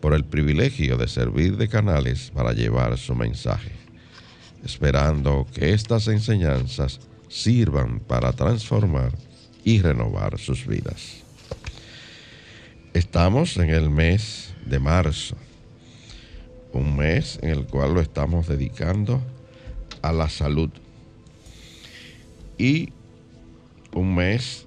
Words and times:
por 0.00 0.14
el 0.14 0.24
privilegio 0.24 0.96
de 0.96 1.08
servir 1.08 1.56
de 1.56 1.68
canales 1.68 2.30
para 2.34 2.52
llevar 2.52 2.96
su 2.98 3.14
mensaje, 3.14 3.72
esperando 4.64 5.46
que 5.52 5.72
estas 5.72 6.08
enseñanzas 6.08 7.00
sirvan 7.28 8.00
para 8.00 8.32
transformar 8.32 9.12
y 9.64 9.80
renovar 9.80 10.38
sus 10.38 10.66
vidas. 10.66 11.22
Estamos 12.94 13.56
en 13.56 13.70
el 13.70 13.88
mes 13.90 14.54
de 14.66 14.80
marzo, 14.80 15.36
un 16.72 16.96
mes 16.96 17.38
en 17.42 17.50
el 17.50 17.66
cual 17.66 17.94
lo 17.94 18.00
estamos 18.00 18.48
dedicando 18.48 19.20
a 20.02 20.12
la 20.12 20.28
salud 20.28 20.70
y 22.58 22.92
un 23.92 24.14
mes 24.14 24.66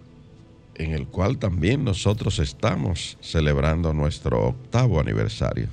en 0.75 0.91
el 0.91 1.07
cual 1.07 1.37
también 1.37 1.83
nosotros 1.83 2.39
estamos 2.39 3.17
celebrando 3.21 3.93
nuestro 3.93 4.47
octavo 4.47 4.99
aniversario. 4.99 5.67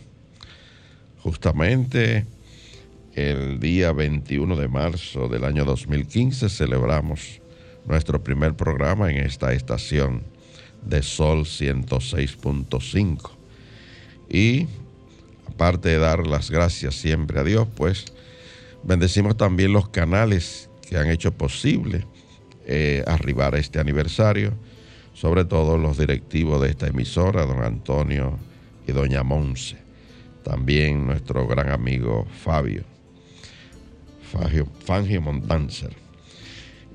Justamente 1.23 2.27
el 3.15 3.61
día 3.61 3.93
21 3.93 4.56
de 4.56 4.69
marzo 4.69 5.28
del 5.28 5.45
año 5.45 5.65
2015 5.65 6.48
celebramos 6.48 7.41
nuestro 7.87 8.23
primer 8.23 8.55
programa 8.55 9.11
en 9.11 9.19
esta 9.19 9.53
estación 9.53 10.23
de 10.84 11.03
Sol 11.03 11.41
106.5. 11.41 13.31
Y 14.28 14.69
aparte 15.48 15.89
de 15.91 15.98
dar 15.98 16.27
las 16.27 16.51
gracias 16.51 16.95
siempre 16.95 17.41
a 17.41 17.45
Dios, 17.45 17.67
pues 17.75 18.06
bendecimos 18.83 19.37
también 19.37 19.73
los 19.73 19.89
canales 19.89 20.71
que 20.89 20.97
han 20.97 21.11
hecho 21.11 21.33
posible 21.33 22.06
eh, 22.67 23.03
arribar 23.06 23.55
a 23.55 23.59
este 23.59 23.81
aniversario 23.81 24.55
sobre 25.20 25.44
todo 25.44 25.76
los 25.76 25.98
directivos 25.98 26.62
de 26.62 26.70
esta 26.70 26.86
emisora, 26.86 27.44
don 27.44 27.62
Antonio 27.62 28.38
y 28.86 28.92
doña 28.92 29.22
Monse. 29.22 29.76
También 30.42 31.06
nuestro 31.06 31.47
gran 31.47 31.69
amigo 31.69 32.26
Fabio, 32.42 32.84
Fangio, 34.32 34.66
Fangio. 34.82 35.20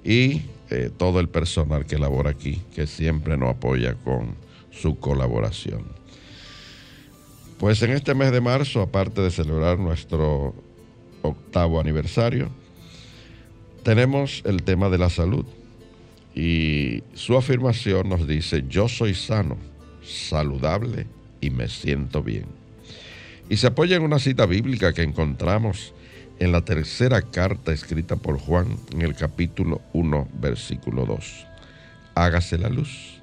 Y 0.04 0.42
eh, 0.72 0.90
todo 0.98 1.20
el 1.20 1.30
personal 1.30 1.86
que 1.86 2.00
labora 2.00 2.32
aquí, 2.32 2.64
que 2.74 2.88
siempre 2.88 3.38
nos 3.38 3.52
apoya 3.52 3.94
con 3.94 4.34
su 4.72 4.98
colaboración. 4.98 5.84
Pues 7.60 7.80
en 7.84 7.92
este 7.92 8.16
mes 8.16 8.32
de 8.32 8.42
marzo, 8.42 8.82
aparte 8.82 9.22
de 9.22 9.30
celebrar 9.30 9.78
nuestro 9.78 10.56
octavo 11.22 11.80
aniversario, 11.80 12.50
tenemos 13.84 14.42
el 14.46 14.64
tema 14.64 14.90
de 14.90 14.98
la 14.98 15.12
salud 15.12 15.46
y 16.36 17.02
su 17.14 17.38
afirmación 17.38 18.10
nos 18.10 18.28
dice, 18.28 18.66
yo 18.68 18.90
soy 18.90 19.16
sano, 19.16 19.58
saludable 20.04 21.08
y 21.40 21.50
me 21.50 21.70
siento 21.70 22.22
bien. 22.22 22.46
Y 23.50 23.56
se 23.58 23.68
apoya 23.68 23.96
en 23.96 24.04
una 24.04 24.20
cita 24.20 24.46
bíblica 24.46 24.92
que 24.92 25.04
encontramos 25.04 25.94
en 26.40 26.52
la 26.52 26.66
tercera 26.66 27.22
carta 27.22 27.72
escrita 27.72 28.18
por 28.18 28.38
Juan 28.38 28.68
en 28.92 29.02
el 29.02 29.16
capítulo 29.16 29.82
1, 29.94 30.28
versículo 30.42 31.06
2. 31.06 31.48
Hágase 32.16 32.58
la 32.58 32.68
luz. 32.68 33.22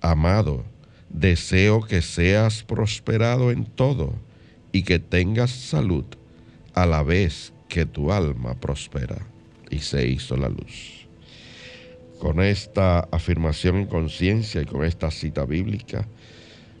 Amado, 0.00 0.64
deseo 1.10 1.82
que 1.82 2.02
seas 2.02 2.64
prosperado 2.64 3.52
en 3.52 3.66
todo 3.66 4.12
y 4.72 4.82
que 4.82 4.98
tengas 4.98 5.52
salud 5.52 6.04
a 6.74 6.86
la 6.86 7.04
vez 7.04 7.52
que 7.68 7.86
tu 7.86 8.10
alma 8.10 8.54
prospera. 8.54 9.18
Y 9.70 9.78
se 9.78 10.08
hizo 10.08 10.36
la 10.36 10.48
luz 10.48 10.95
con 12.18 12.40
esta 12.40 13.00
afirmación 13.10 13.76
en 13.76 13.86
conciencia 13.86 14.62
y 14.62 14.66
con 14.66 14.84
esta 14.84 15.10
cita 15.10 15.44
bíblica, 15.44 16.06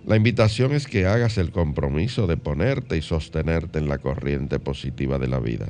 la 0.06 0.16
invitación 0.16 0.72
es 0.72 0.86
que 0.86 1.06
hagas 1.06 1.36
el 1.36 1.50
compromiso 1.50 2.26
de 2.26 2.36
ponerte 2.36 2.96
y 2.96 3.02
sostenerte 3.02 3.80
en 3.80 3.88
la 3.88 3.98
corriente 3.98 4.60
positiva 4.60 5.18
de 5.18 5.26
la 5.26 5.40
vida. 5.40 5.68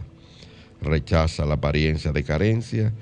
Rechaza 0.83 1.47
la 1.47 1.55
apariencia 1.55 2.13
de 2.13 2.23
carencia 2.23 2.93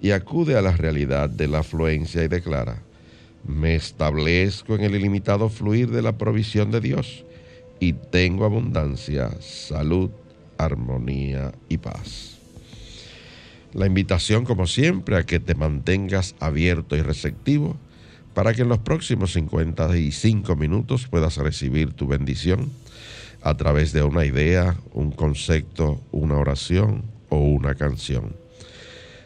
y 0.00 0.12
acude 0.12 0.56
a 0.56 0.62
la 0.62 0.72
realidad 0.72 1.28
de 1.28 1.46
la 1.46 1.58
afluencia 1.58 2.24
y 2.24 2.28
declara, 2.28 2.82
me 3.46 3.74
establezco 3.74 4.74
en 4.74 4.82
el 4.82 4.94
ilimitado 4.94 5.48
fluir 5.48 5.90
de 5.90 6.02
la 6.02 6.16
provisión 6.16 6.70
de 6.70 6.80
Dios 6.80 7.24
y 7.80 7.92
tengo 7.92 8.44
abundancia, 8.44 9.30
salud, 9.40 10.10
armonía 10.56 11.52
y 11.68 11.78
paz. 11.78 12.37
La 13.74 13.86
invitación, 13.86 14.44
como 14.44 14.66
siempre, 14.66 15.16
a 15.16 15.24
que 15.24 15.40
te 15.40 15.54
mantengas 15.54 16.34
abierto 16.40 16.96
y 16.96 17.02
receptivo 17.02 17.76
para 18.34 18.54
que 18.54 18.62
en 18.62 18.68
los 18.68 18.78
próximos 18.78 19.32
55 19.32 20.56
minutos 20.56 21.06
puedas 21.08 21.36
recibir 21.36 21.92
tu 21.92 22.06
bendición 22.06 22.70
a 23.42 23.56
través 23.56 23.92
de 23.92 24.02
una 24.02 24.24
idea, 24.24 24.76
un 24.92 25.10
concepto, 25.10 26.00
una 26.12 26.36
oración 26.36 27.02
o 27.28 27.38
una 27.38 27.74
canción. 27.74 28.34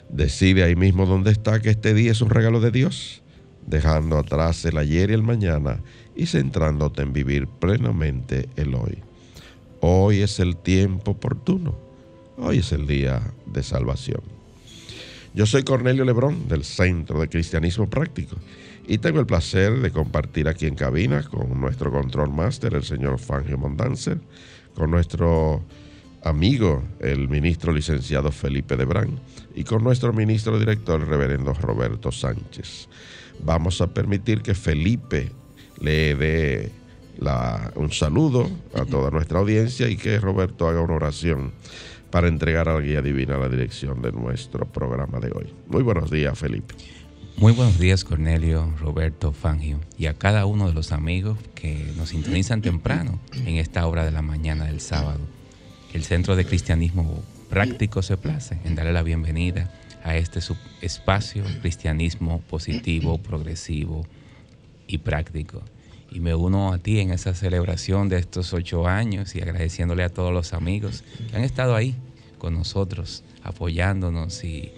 Decide 0.09 0.65
ahí 0.65 0.77
mismo 0.77 1.07
donde 1.07 1.31
está 1.31 1.61
que 1.61 1.71
este 1.71 1.95
día 1.95 2.11
es 2.11 2.21
un 2.21 2.31
regalo 2.31 2.61
de 2.61 2.71
Dios, 2.71 3.23
dejando 3.67 4.19
atrás 4.19 4.65
el 4.65 4.77
ayer 4.77 5.11
y 5.11 5.15
el 5.15 5.23
mañana 5.23 5.81
y 6.17 6.27
centrándote 6.27 7.03
en 7.03 7.13
vivir 7.13 7.47
plenamente 7.47 8.49
el 8.57 8.75
hoy. 8.75 8.99
Hoy 9.81 10.21
es 10.21 10.41
el 10.41 10.57
tiempo 10.57 11.13
oportuno. 11.13 11.92
Hoy 12.39 12.59
es 12.59 12.73
el 12.73 12.87
día 12.87 13.21
de 13.45 13.63
salvación. 13.63 14.23
Yo 15.35 15.45
soy 15.45 15.65
Cornelio 15.65 16.05
Lebrón 16.05 16.49
del 16.49 16.65
Centro 16.65 17.21
de 17.21 17.29
Cristianismo 17.29 17.91
Práctico 17.91 18.37
y 18.87 18.99
tengo 18.99 19.21
el 19.21 19.27
placer 19.27 19.81
de 19.81 19.91
compartir 19.91 20.49
aquí 20.49 20.67
en 20.67 20.75
cabina 20.75 21.23
con 21.23 21.61
nuestro 21.61 21.91
control 21.91 22.33
master, 22.33 22.75
el 22.75 22.85
señor 22.85 23.19
Fangio 23.19 23.59
Mondanzer, 23.59 24.19
con 24.75 24.91
nuestro 24.91 25.63
amigo, 26.25 26.83
el 27.01 27.29
ministro 27.29 27.73
licenciado 27.73 28.33
Felipe 28.33 28.77
Debrán, 28.77 29.21
y 29.55 29.65
con 29.65 29.85
nuestro 29.85 30.13
ministro 30.13 30.59
director, 30.59 31.01
el 31.01 31.07
reverendo 31.07 31.53
Roberto 31.53 32.11
Sánchez. 32.11 32.89
Vamos 33.45 33.81
a 33.83 33.93
permitir 33.93 34.41
que 34.41 34.55
Felipe 34.55 35.31
le 35.81 36.15
dé 36.15 36.73
un 37.77 37.93
saludo 37.93 38.51
a 38.75 38.85
toda 38.85 39.11
nuestra 39.11 39.39
audiencia 39.39 39.89
y 39.89 39.97
que 39.97 40.19
Roberto 40.19 40.67
haga 40.67 40.81
una 40.81 40.95
oración 40.95 41.53
para 42.13 42.29
entregar 42.29 42.69
a 42.69 42.75
la 42.75 42.81
guía 42.81 43.01
divina 43.01 43.39
la 43.39 43.49
dirección 43.49 44.03
de 44.03 44.13
nuestro 44.13 44.67
programa 44.67 45.19
de 45.19 45.33
hoy. 45.35 45.53
Muy 45.67 45.83
buenos 45.83 46.11
días, 46.11 46.39
Felipe. 46.39 46.75
Muy 47.39 47.55
buenos 47.55 47.79
días, 47.79 48.05
Cornelio, 48.05 48.71
Roberto, 48.79 49.33
Fangio, 49.33 49.81
y 49.97 50.07
a 50.07 50.15
cada 50.15 50.45
uno 50.45 50.69
de 50.69 50.75
los 50.75 50.93
amigos 50.93 51.39
que 51.55 51.91
nos 51.97 52.11
sintonizan 52.11 52.61
temprano 52.61 53.19
en 53.47 53.57
esta 53.57 53.87
hora 53.87 54.05
de 54.05 54.13
la 54.13 54.21
mañana 54.21 54.67
del 54.67 54.81
sábado. 54.81 55.21
El 55.95 56.05
Centro 56.05 56.37
de 56.37 56.45
Cristianismo 56.45 57.23
Práctico 57.49 58.03
se 58.03 58.19
place 58.19 58.59
en 58.65 58.75
darle 58.75 58.93
la 58.93 59.03
bienvenida 59.03 59.73
a 60.05 60.17
este 60.17 60.41
espacio 60.83 61.45
cristianismo 61.61 62.43
positivo, 62.43 63.19
progresivo 63.19 64.07
y 64.87 64.99
práctico. 64.99 65.63
Y 66.13 66.21
me 66.21 66.35
uno 66.35 66.73
a 66.73 66.79
ti 66.79 67.01
en 67.01 67.11
esa 67.11 67.33
celebración 67.33 68.09
de 68.09 68.19
estos 68.19 68.53
ocho 68.53 68.87
años 68.87 69.35
y 69.35 69.41
agradeciéndole 69.41 70.05
a 70.05 70.11
todos 70.11 70.33
los 70.33 70.53
amigos 70.53 71.05
que 71.31 71.37
han 71.37 71.43
estado 71.43 71.75
ahí 71.75 71.95
con 72.39 72.55
nosotros, 72.55 73.25
apoyándonos 73.43 74.45
y 74.45 74.73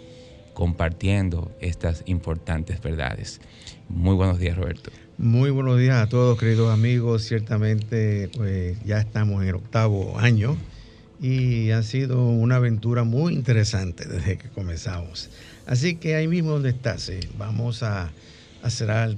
compartiendo 0.54 1.50
estas 1.60 2.04
importantes 2.06 2.80
verdades. 2.80 3.40
Muy 3.88 4.14
buenos 4.14 4.38
días, 4.38 4.56
Roberto. 4.56 4.90
Muy 5.18 5.50
buenos 5.50 5.78
días 5.78 5.96
a 5.96 6.08
todos, 6.08 6.38
queridos 6.38 6.72
amigos. 6.72 7.24
Ciertamente, 7.24 8.30
pues 8.36 8.76
ya 8.84 8.98
estamos 8.98 9.42
en 9.42 9.48
el 9.48 9.54
octavo 9.56 10.18
año 10.18 10.56
y 11.20 11.70
ha 11.70 11.82
sido 11.82 12.26
una 12.26 12.56
aventura 12.56 13.04
muy 13.04 13.34
interesante 13.34 14.06
desde 14.06 14.38
que 14.38 14.48
comenzamos. 14.50 15.30
Así 15.66 15.96
que 15.96 16.14
ahí 16.14 16.28
mismo 16.28 16.50
donde 16.50 16.70
estás, 16.70 17.08
eh, 17.08 17.20
vamos 17.38 17.82
a, 17.82 18.12
cerrar 18.70 19.14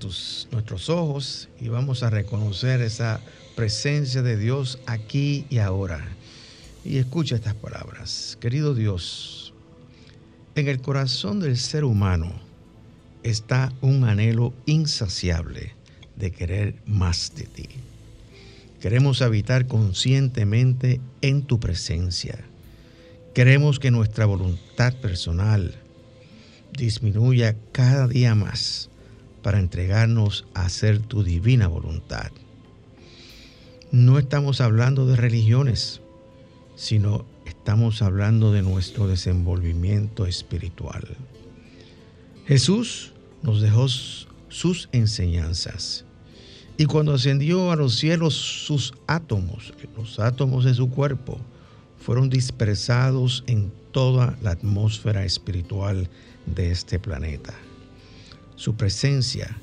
nuestros 0.50 0.90
ojos 0.90 1.48
y 1.60 1.68
vamos 1.68 2.02
a 2.02 2.10
reconocer 2.10 2.80
esa 2.80 3.20
presencia 3.54 4.22
de 4.22 4.36
Dios 4.36 4.80
aquí 4.86 5.46
y 5.50 5.58
ahora. 5.58 6.04
Y 6.84 6.98
escucha 6.98 7.36
estas 7.36 7.54
palabras. 7.54 8.36
Querido 8.40 8.74
Dios, 8.74 9.54
en 10.56 10.68
el 10.68 10.80
corazón 10.80 11.38
del 11.38 11.56
ser 11.56 11.84
humano 11.84 12.32
está 13.22 13.72
un 13.80 14.04
anhelo 14.04 14.52
insaciable 14.66 15.74
de 16.16 16.32
querer 16.32 16.74
más 16.84 17.32
de 17.36 17.44
ti. 17.44 17.68
Queremos 18.80 19.22
habitar 19.22 19.66
conscientemente 19.66 21.00
en 21.22 21.42
tu 21.42 21.60
presencia. 21.60 22.38
Queremos 23.32 23.78
que 23.78 23.90
nuestra 23.90 24.26
voluntad 24.26 24.92
personal 24.94 25.74
disminuya 26.72 27.56
cada 27.72 28.08
día 28.08 28.34
más 28.34 28.90
para 29.46 29.60
entregarnos 29.60 30.44
a 30.54 30.64
hacer 30.64 30.98
tu 30.98 31.22
divina 31.22 31.68
voluntad. 31.68 32.32
No 33.92 34.18
estamos 34.18 34.60
hablando 34.60 35.06
de 35.06 35.14
religiones, 35.14 36.00
sino 36.74 37.24
estamos 37.44 38.02
hablando 38.02 38.50
de 38.50 38.62
nuestro 38.62 39.06
desenvolvimiento 39.06 40.26
espiritual. 40.26 41.16
Jesús 42.48 43.12
nos 43.44 43.60
dejó 43.60 43.86
sus 44.48 44.88
enseñanzas 44.90 46.04
y 46.76 46.86
cuando 46.86 47.14
ascendió 47.14 47.70
a 47.70 47.76
los 47.76 47.94
cielos, 47.94 48.34
sus 48.34 48.94
átomos, 49.06 49.72
los 49.96 50.18
átomos 50.18 50.64
de 50.64 50.74
su 50.74 50.90
cuerpo, 50.90 51.38
fueron 52.00 52.30
dispersados 52.30 53.44
en 53.46 53.70
toda 53.92 54.36
la 54.42 54.50
atmósfera 54.50 55.24
espiritual 55.24 56.10
de 56.46 56.72
este 56.72 56.98
planeta. 56.98 57.54
Su 58.56 58.74
presencia 58.74 59.56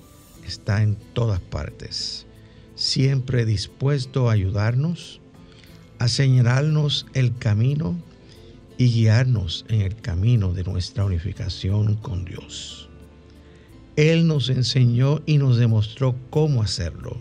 está 0.45 0.83
en 0.83 0.95
todas 1.13 1.39
partes, 1.39 2.27
siempre 2.75 3.45
dispuesto 3.45 4.29
a 4.29 4.33
ayudarnos, 4.33 5.19
a 5.97 6.07
señalarnos 6.07 7.07
el 7.13 7.35
camino 7.37 7.97
y 8.77 8.91
guiarnos 8.91 9.65
en 9.69 9.81
el 9.81 9.95
camino 9.95 10.53
de 10.53 10.63
nuestra 10.63 11.05
unificación 11.05 11.95
con 11.95 12.23
Dios. 12.23 12.87
Él 13.95 14.27
nos 14.27 14.49
enseñó 14.49 15.21
y 15.25 15.37
nos 15.37 15.57
demostró 15.57 16.15
cómo 16.29 16.61
hacerlo. 16.61 17.17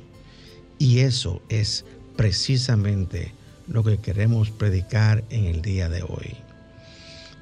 Y 0.78 1.00
eso 1.00 1.42
es 1.48 1.84
precisamente 2.16 3.32
lo 3.66 3.82
que 3.82 3.98
queremos 3.98 4.50
predicar 4.50 5.24
en 5.30 5.44
el 5.44 5.62
día 5.62 5.88
de 5.88 6.02
hoy. 6.02 6.34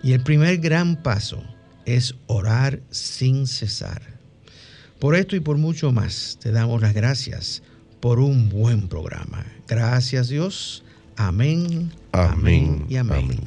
Y 0.03 0.13
el 0.13 0.23
primer 0.23 0.59
gran 0.59 1.03
paso 1.03 1.43
es 1.85 2.15
orar 2.27 2.81
sin 2.91 3.47
cesar. 3.47 4.20
Por 5.01 5.17
esto 5.17 5.35
y 5.35 5.41
por 5.41 5.57
mucho 5.57 5.93
más 5.93 6.39
te 6.43 6.53
damos 6.53 6.83
las 6.83 6.93
gracias 6.93 7.63
por 8.01 8.21
un 8.21 8.51
buen 8.51 8.87
programa. 8.87 9.47
Gracias 9.67 10.29
Dios. 10.29 10.85
Amén. 11.17 11.91
Amén, 12.13 12.85
y 12.89 12.97
amén. 12.97 13.41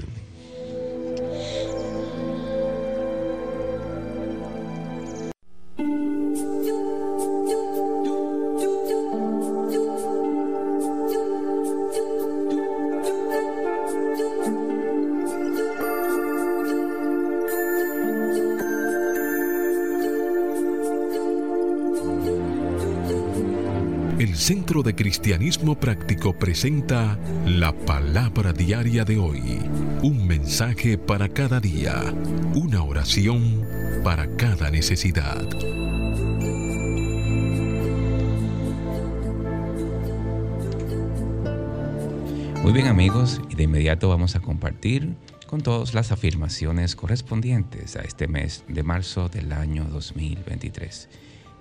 Centro 24.43 24.83
de 24.83 24.93
Cristianismo 24.93 25.79
Práctico 25.79 26.37
presenta 26.37 27.17
la 27.45 27.71
palabra 27.71 28.51
diaria 28.51 29.05
de 29.05 29.17
hoy. 29.17 29.61
Un 30.01 30.27
mensaje 30.27 30.97
para 30.97 31.29
cada 31.29 31.61
día. 31.61 32.13
Una 32.53 32.83
oración 32.83 33.65
para 34.03 34.35
cada 34.35 34.69
necesidad. 34.69 35.47
Muy 42.61 42.73
bien 42.73 42.87
amigos, 42.87 43.39
y 43.49 43.55
de 43.55 43.63
inmediato 43.63 44.09
vamos 44.09 44.35
a 44.35 44.41
compartir 44.41 45.15
con 45.47 45.61
todos 45.61 45.93
las 45.93 46.11
afirmaciones 46.11 46.97
correspondientes 46.97 47.95
a 47.95 48.01
este 48.01 48.27
mes 48.27 48.65
de 48.67 48.83
marzo 48.83 49.29
del 49.29 49.53
año 49.53 49.85
2023. 49.85 51.07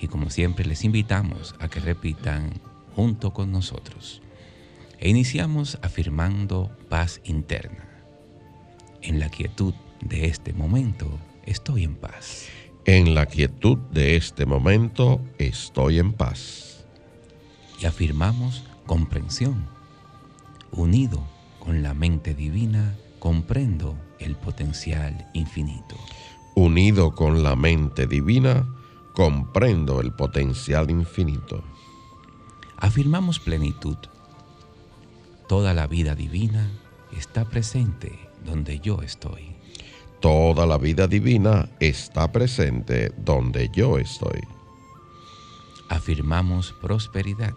Y 0.01 0.09
como 0.09 0.31
siempre 0.31 0.65
les 0.65 0.83
invitamos 0.83 1.55
a 1.61 1.69
que 1.69 1.79
repitan 1.79 2.72
junto 2.95 3.33
con 3.33 3.53
nosotros. 3.53 4.23
E 4.99 5.09
iniciamos 5.09 5.79
afirmando 5.83 6.71
paz 6.89 7.21
interna. 7.25 7.89
En 9.01 9.19
la 9.19 9.29
quietud 9.29 9.75
de 10.01 10.27
este 10.27 10.53
momento 10.53 11.19
estoy 11.45 11.85
en 11.85 11.97
paz. 11.97 12.47
En 12.85 13.15
la 13.15 13.27
quietud 13.27 13.79
de 13.91 14.17
este 14.17 14.47
momento 14.47 15.21
estoy 15.39 15.99
en 15.99 16.13
paz. 16.13 16.87
Y 17.81 17.87
afirmamos 17.87 18.65
comprensión. 18.87 19.67
Unido 20.71 21.25
con 21.59 21.83
la 21.83 21.95
mente 21.95 22.35
divina, 22.35 22.97
comprendo 23.19 23.97
el 24.19 24.37
potencial 24.37 25.29
infinito. 25.35 25.97
Unido 26.55 27.15
con 27.15 27.43
la 27.43 27.57
mente 27.57 28.07
divina, 28.07 28.67
comprendo 29.15 30.01
el 30.01 30.13
potencial 30.13 30.91
infinito 30.91 31.65
afirmamos 32.83 33.39
plenitud. 33.39 33.97
Toda 35.49 35.73
la 35.73 35.87
vida 35.87 36.17
divina 36.17 36.69
está 37.17 37.45
presente 37.45 38.19
donde 38.45 38.81
yo 38.81 39.03
estoy. 39.03 39.55
Toda 40.21 40.67
la 40.67 40.79
vida 40.79 41.07
divina 41.07 41.69
está 41.79 42.33
presente 42.33 43.13
donde 43.17 43.71
yo 43.73 43.99
estoy. 43.99 44.41
Afirmamos 45.89 46.75
prosperidad. 46.81 47.55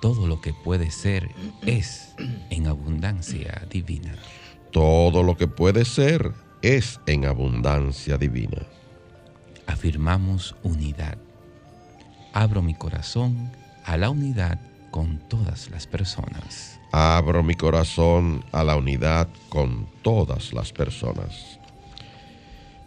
Todo 0.00 0.26
lo 0.26 0.40
que 0.40 0.52
puede 0.52 0.90
ser 0.90 1.30
es 1.62 2.12
en 2.50 2.66
abundancia 2.66 3.66
divina. 3.70 4.16
Todo 4.72 5.22
lo 5.22 5.36
que 5.36 5.46
puede 5.46 5.84
ser 5.84 6.32
es 6.60 6.98
en 7.06 7.24
abundancia 7.24 8.18
divina. 8.18 8.66
Afirmamos 9.68 10.56
unidad. 10.64 11.18
Abro 12.32 12.62
mi 12.62 12.74
corazón 12.74 13.59
a 13.84 13.96
la 13.96 14.10
unidad 14.10 14.58
con 14.90 15.18
todas 15.28 15.70
las 15.70 15.86
personas. 15.86 16.78
Abro 16.92 17.42
mi 17.42 17.54
corazón 17.54 18.44
a 18.52 18.64
la 18.64 18.76
unidad 18.76 19.28
con 19.48 19.86
todas 20.02 20.52
las 20.52 20.72
personas. 20.72 21.58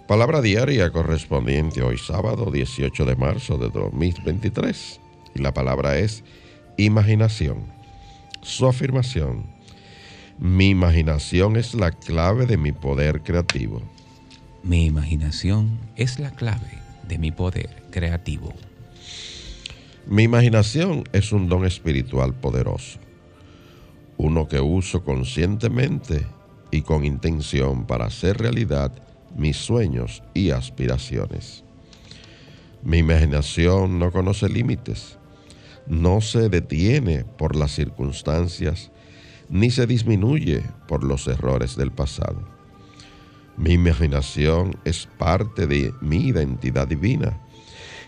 Palabra 0.07 0.41
diaria 0.41 0.91
correspondiente 0.91 1.81
hoy 1.81 1.97
sábado 1.97 2.51
18 2.51 3.05
de 3.05 3.15
marzo 3.15 3.57
de 3.57 3.69
2023. 3.69 4.99
Y 5.35 5.41
la 5.41 5.53
palabra 5.53 5.97
es 5.97 6.23
imaginación. 6.77 7.65
Su 8.41 8.67
afirmación. 8.67 9.45
Mi 10.37 10.69
imaginación 10.69 11.55
es 11.55 11.73
la 11.73 11.91
clave 11.91 12.45
de 12.45 12.57
mi 12.57 12.73
poder 12.73 13.21
creativo. 13.21 13.81
Mi 14.61 14.85
imaginación 14.85 15.79
es 15.95 16.19
la 16.19 16.31
clave 16.31 16.79
de 17.07 17.17
mi 17.17 17.31
poder 17.31 17.69
creativo. 17.89 18.53
Mi 20.05 20.23
imaginación 20.23 21.05
es 21.13 21.31
un 21.31 21.47
don 21.47 21.65
espiritual 21.65 22.33
poderoso, 22.33 22.99
uno 24.17 24.49
que 24.49 24.59
uso 24.59 25.01
conscientemente 25.01 26.27
y 26.71 26.81
con 26.81 27.05
intención 27.05 27.87
para 27.87 28.07
hacer 28.07 28.37
realidad 28.37 28.91
mis 29.33 29.55
sueños 29.55 30.21
y 30.33 30.49
aspiraciones. 30.49 31.63
Mi 32.83 32.97
imaginación 32.97 33.97
no 33.97 34.11
conoce 34.11 34.49
límites, 34.49 35.17
no 35.87 36.19
se 36.19 36.49
detiene 36.49 37.23
por 37.23 37.55
las 37.55 37.71
circunstancias, 37.71 38.91
ni 39.47 39.71
se 39.71 39.87
disminuye 39.87 40.63
por 40.85 41.05
los 41.05 41.27
errores 41.27 41.77
del 41.77 41.91
pasado. 41.91 42.43
Mi 43.55 43.71
imaginación 43.71 44.75
es 44.83 45.07
parte 45.17 45.65
de 45.65 45.93
mi 46.01 46.27
identidad 46.27 46.89
divina 46.89 47.39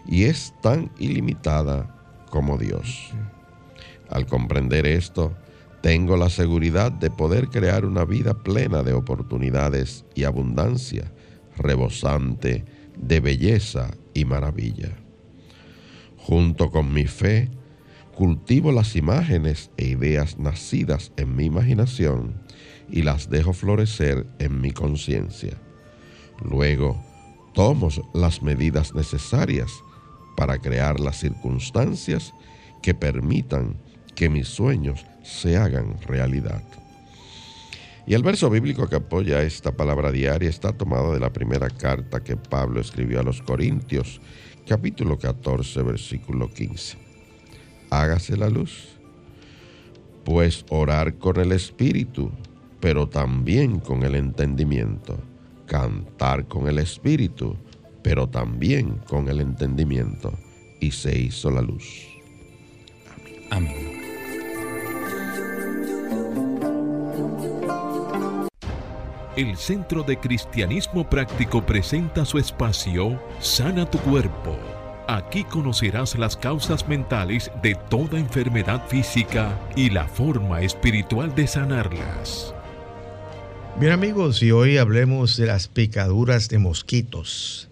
y 0.07 0.23
es 0.23 0.53
tan 0.61 0.91
ilimitada 0.97 1.95
como 2.29 2.57
Dios. 2.57 3.11
Al 4.09 4.25
comprender 4.25 4.85
esto, 4.85 5.33
tengo 5.81 6.17
la 6.17 6.29
seguridad 6.29 6.91
de 6.91 7.11
poder 7.11 7.49
crear 7.49 7.85
una 7.85 8.05
vida 8.05 8.33
plena 8.33 8.83
de 8.83 8.93
oportunidades 8.93 10.05
y 10.15 10.23
abundancia, 10.23 11.11
rebosante 11.57 12.65
de 12.97 13.19
belleza 13.19 13.91
y 14.13 14.25
maravilla. 14.25 14.97
Junto 16.17 16.71
con 16.71 16.91
mi 16.91 17.05
fe, 17.05 17.49
cultivo 18.15 18.71
las 18.71 18.95
imágenes 18.95 19.69
e 19.77 19.85
ideas 19.85 20.39
nacidas 20.39 21.11
en 21.17 21.35
mi 21.35 21.45
imaginación 21.45 22.41
y 22.89 23.03
las 23.03 23.29
dejo 23.29 23.53
florecer 23.53 24.25
en 24.39 24.61
mi 24.61 24.71
conciencia. 24.71 25.61
Luego, 26.43 26.99
tomo 27.53 27.89
las 28.13 28.41
medidas 28.41 28.95
necesarias 28.95 29.71
para 30.35 30.59
crear 30.59 30.99
las 30.99 31.19
circunstancias 31.19 32.33
que 32.81 32.93
permitan 32.93 33.75
que 34.15 34.29
mis 34.29 34.47
sueños 34.47 35.05
se 35.23 35.57
hagan 35.57 35.97
realidad. 36.07 36.61
Y 38.07 38.13
el 38.13 38.21
verso 38.21 38.49
bíblico 38.49 38.87
que 38.87 38.97
apoya 38.97 39.41
esta 39.41 39.71
palabra 39.71 40.11
diaria 40.11 40.49
está 40.49 40.71
tomado 40.71 41.13
de 41.13 41.19
la 41.19 41.33
primera 41.33 41.69
carta 41.69 42.23
que 42.23 42.37
Pablo 42.37 42.79
escribió 42.79 43.19
a 43.19 43.23
los 43.23 43.41
Corintios, 43.41 44.21
capítulo 44.67 45.17
14, 45.17 45.81
versículo 45.81 46.53
15. 46.53 46.97
Hágase 47.89 48.37
la 48.37 48.49
luz, 48.49 48.89
pues 50.23 50.65
orar 50.69 51.15
con 51.15 51.39
el 51.39 51.51
Espíritu, 51.51 52.31
pero 52.79 53.09
también 53.09 53.79
con 53.79 54.03
el 54.03 54.13
entendimiento, 54.13 55.17
cantar 55.65 56.45
con 56.45 56.67
el 56.67 56.77
Espíritu, 56.77 57.57
pero 58.05 58.29
también 58.29 58.99
con 59.07 59.29
el 59.29 59.41
entendimiento, 59.41 60.31
y 60.79 60.91
se 60.91 61.17
hizo 61.17 61.49
la 61.49 61.63
luz. 61.63 62.05
Amén. 63.49 63.99
El 69.35 69.57
Centro 69.57 70.03
de 70.03 70.19
Cristianismo 70.19 71.09
Práctico 71.09 71.65
presenta 71.65 72.25
su 72.25 72.37
espacio 72.37 73.19
Sana 73.39 73.89
tu 73.89 73.97
Cuerpo. 73.97 74.55
Aquí 75.07 75.43
conocerás 75.43 76.15
las 76.15 76.37
causas 76.37 76.87
mentales 76.87 77.49
de 77.63 77.73
toda 77.89 78.19
enfermedad 78.19 78.87
física 78.87 79.59
y 79.75 79.89
la 79.89 80.07
forma 80.07 80.61
espiritual 80.61 81.33
de 81.33 81.47
sanarlas. 81.47 82.53
Bien 83.79 83.93
amigos, 83.93 84.43
y 84.43 84.51
hoy 84.51 84.77
hablemos 84.77 85.37
de 85.37 85.47
las 85.47 85.67
picaduras 85.67 86.49
de 86.49 86.59
mosquitos. 86.59 87.71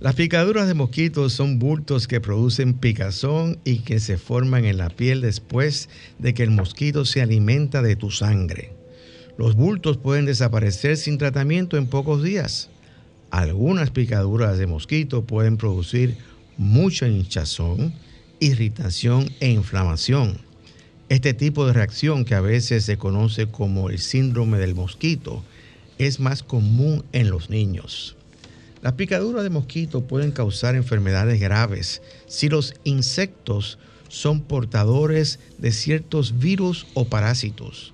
Las 0.00 0.14
picaduras 0.14 0.68
de 0.68 0.74
mosquitos 0.74 1.32
son 1.32 1.58
bultos 1.58 2.06
que 2.06 2.20
producen 2.20 2.74
picazón 2.74 3.58
y 3.64 3.80
que 3.80 3.98
se 3.98 4.16
forman 4.16 4.64
en 4.64 4.78
la 4.78 4.90
piel 4.90 5.20
después 5.20 5.88
de 6.20 6.34
que 6.34 6.44
el 6.44 6.52
mosquito 6.52 7.04
se 7.04 7.20
alimenta 7.20 7.82
de 7.82 7.96
tu 7.96 8.12
sangre. 8.12 8.70
Los 9.38 9.56
bultos 9.56 9.96
pueden 9.96 10.24
desaparecer 10.24 10.98
sin 10.98 11.18
tratamiento 11.18 11.76
en 11.76 11.88
pocos 11.88 12.22
días. 12.22 12.70
Algunas 13.32 13.90
picaduras 13.90 14.56
de 14.56 14.68
mosquito 14.68 15.24
pueden 15.24 15.56
producir 15.56 16.16
mucha 16.56 17.08
hinchazón, 17.08 17.92
irritación 18.38 19.28
e 19.40 19.50
inflamación. 19.50 20.38
Este 21.08 21.34
tipo 21.34 21.66
de 21.66 21.72
reacción, 21.72 22.24
que 22.24 22.36
a 22.36 22.40
veces 22.40 22.84
se 22.84 22.98
conoce 22.98 23.48
como 23.48 23.90
el 23.90 23.98
síndrome 23.98 24.58
del 24.58 24.76
mosquito, 24.76 25.42
es 25.98 26.20
más 26.20 26.44
común 26.44 27.04
en 27.10 27.30
los 27.30 27.50
niños. 27.50 28.17
Las 28.82 28.92
picaduras 28.92 29.42
de 29.42 29.50
mosquito 29.50 30.02
pueden 30.04 30.30
causar 30.30 30.76
enfermedades 30.76 31.40
graves 31.40 32.00
si 32.26 32.48
los 32.48 32.74
insectos 32.84 33.78
son 34.08 34.40
portadores 34.40 35.38
de 35.58 35.72
ciertos 35.72 36.38
virus 36.38 36.86
o 36.94 37.04
parásitos. 37.04 37.92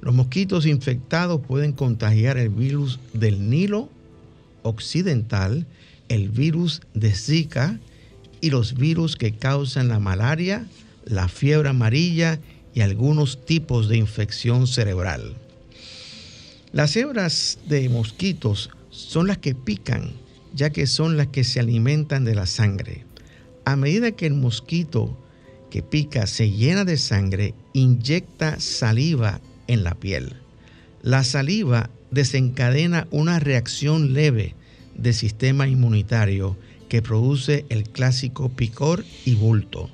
Los 0.00 0.14
mosquitos 0.14 0.66
infectados 0.66 1.40
pueden 1.46 1.72
contagiar 1.72 2.38
el 2.38 2.48
virus 2.48 2.98
del 3.12 3.50
Nilo 3.50 3.88
occidental, 4.62 5.66
el 6.08 6.28
virus 6.28 6.80
de 6.94 7.12
Zika 7.12 7.78
y 8.40 8.50
los 8.50 8.74
virus 8.74 9.16
que 9.16 9.32
causan 9.32 9.88
la 9.88 9.98
malaria, 9.98 10.66
la 11.04 11.28
fiebre 11.28 11.68
amarilla 11.68 12.38
y 12.74 12.80
algunos 12.80 13.44
tipos 13.44 13.88
de 13.88 13.96
infección 13.96 14.66
cerebral. 14.66 15.34
Las 16.72 16.96
hebras 16.96 17.58
de 17.66 17.88
mosquitos 17.88 18.70
son 18.90 19.26
las 19.26 19.38
que 19.38 19.54
pican, 19.54 20.12
ya 20.54 20.70
que 20.70 20.86
son 20.86 21.16
las 21.16 21.28
que 21.28 21.44
se 21.44 21.60
alimentan 21.60 22.24
de 22.24 22.34
la 22.34 22.46
sangre. 22.46 23.04
A 23.64 23.76
medida 23.76 24.12
que 24.12 24.26
el 24.26 24.34
mosquito 24.34 25.16
que 25.70 25.82
pica 25.82 26.26
se 26.26 26.50
llena 26.50 26.84
de 26.84 26.98
sangre, 26.98 27.54
inyecta 27.72 28.58
saliva 28.60 29.40
en 29.68 29.84
la 29.84 29.94
piel. 29.94 30.34
La 31.02 31.24
saliva 31.24 31.90
desencadena 32.10 33.06
una 33.10 33.38
reacción 33.38 34.12
leve 34.12 34.54
del 34.96 35.14
sistema 35.14 35.68
inmunitario 35.68 36.56
que 36.88 37.02
produce 37.02 37.64
el 37.68 37.84
clásico 37.84 38.48
picor 38.48 39.04
y 39.24 39.34
bulto. 39.36 39.88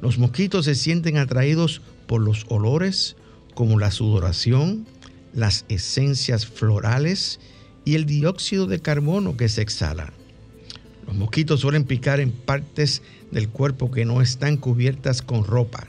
Los 0.00 0.18
mosquitos 0.18 0.64
se 0.64 0.74
sienten 0.74 1.18
atraídos 1.18 1.82
por 2.06 2.22
los 2.22 2.46
olores 2.48 3.16
como 3.54 3.78
la 3.78 3.90
sudoración, 3.90 4.86
las 5.34 5.66
esencias 5.68 6.46
florales 6.46 7.38
y 7.84 7.94
el 7.94 8.06
dióxido 8.06 8.66
de 8.66 8.80
carbono 8.80 9.36
que 9.36 9.48
se 9.48 9.62
exhala. 9.62 10.12
Los 11.06 11.16
mosquitos 11.16 11.60
suelen 11.60 11.84
picar 11.84 12.20
en 12.20 12.30
partes 12.30 13.02
del 13.30 13.48
cuerpo 13.48 13.90
que 13.90 14.04
no 14.04 14.22
están 14.22 14.56
cubiertas 14.56 15.22
con 15.22 15.44
ropa. 15.44 15.86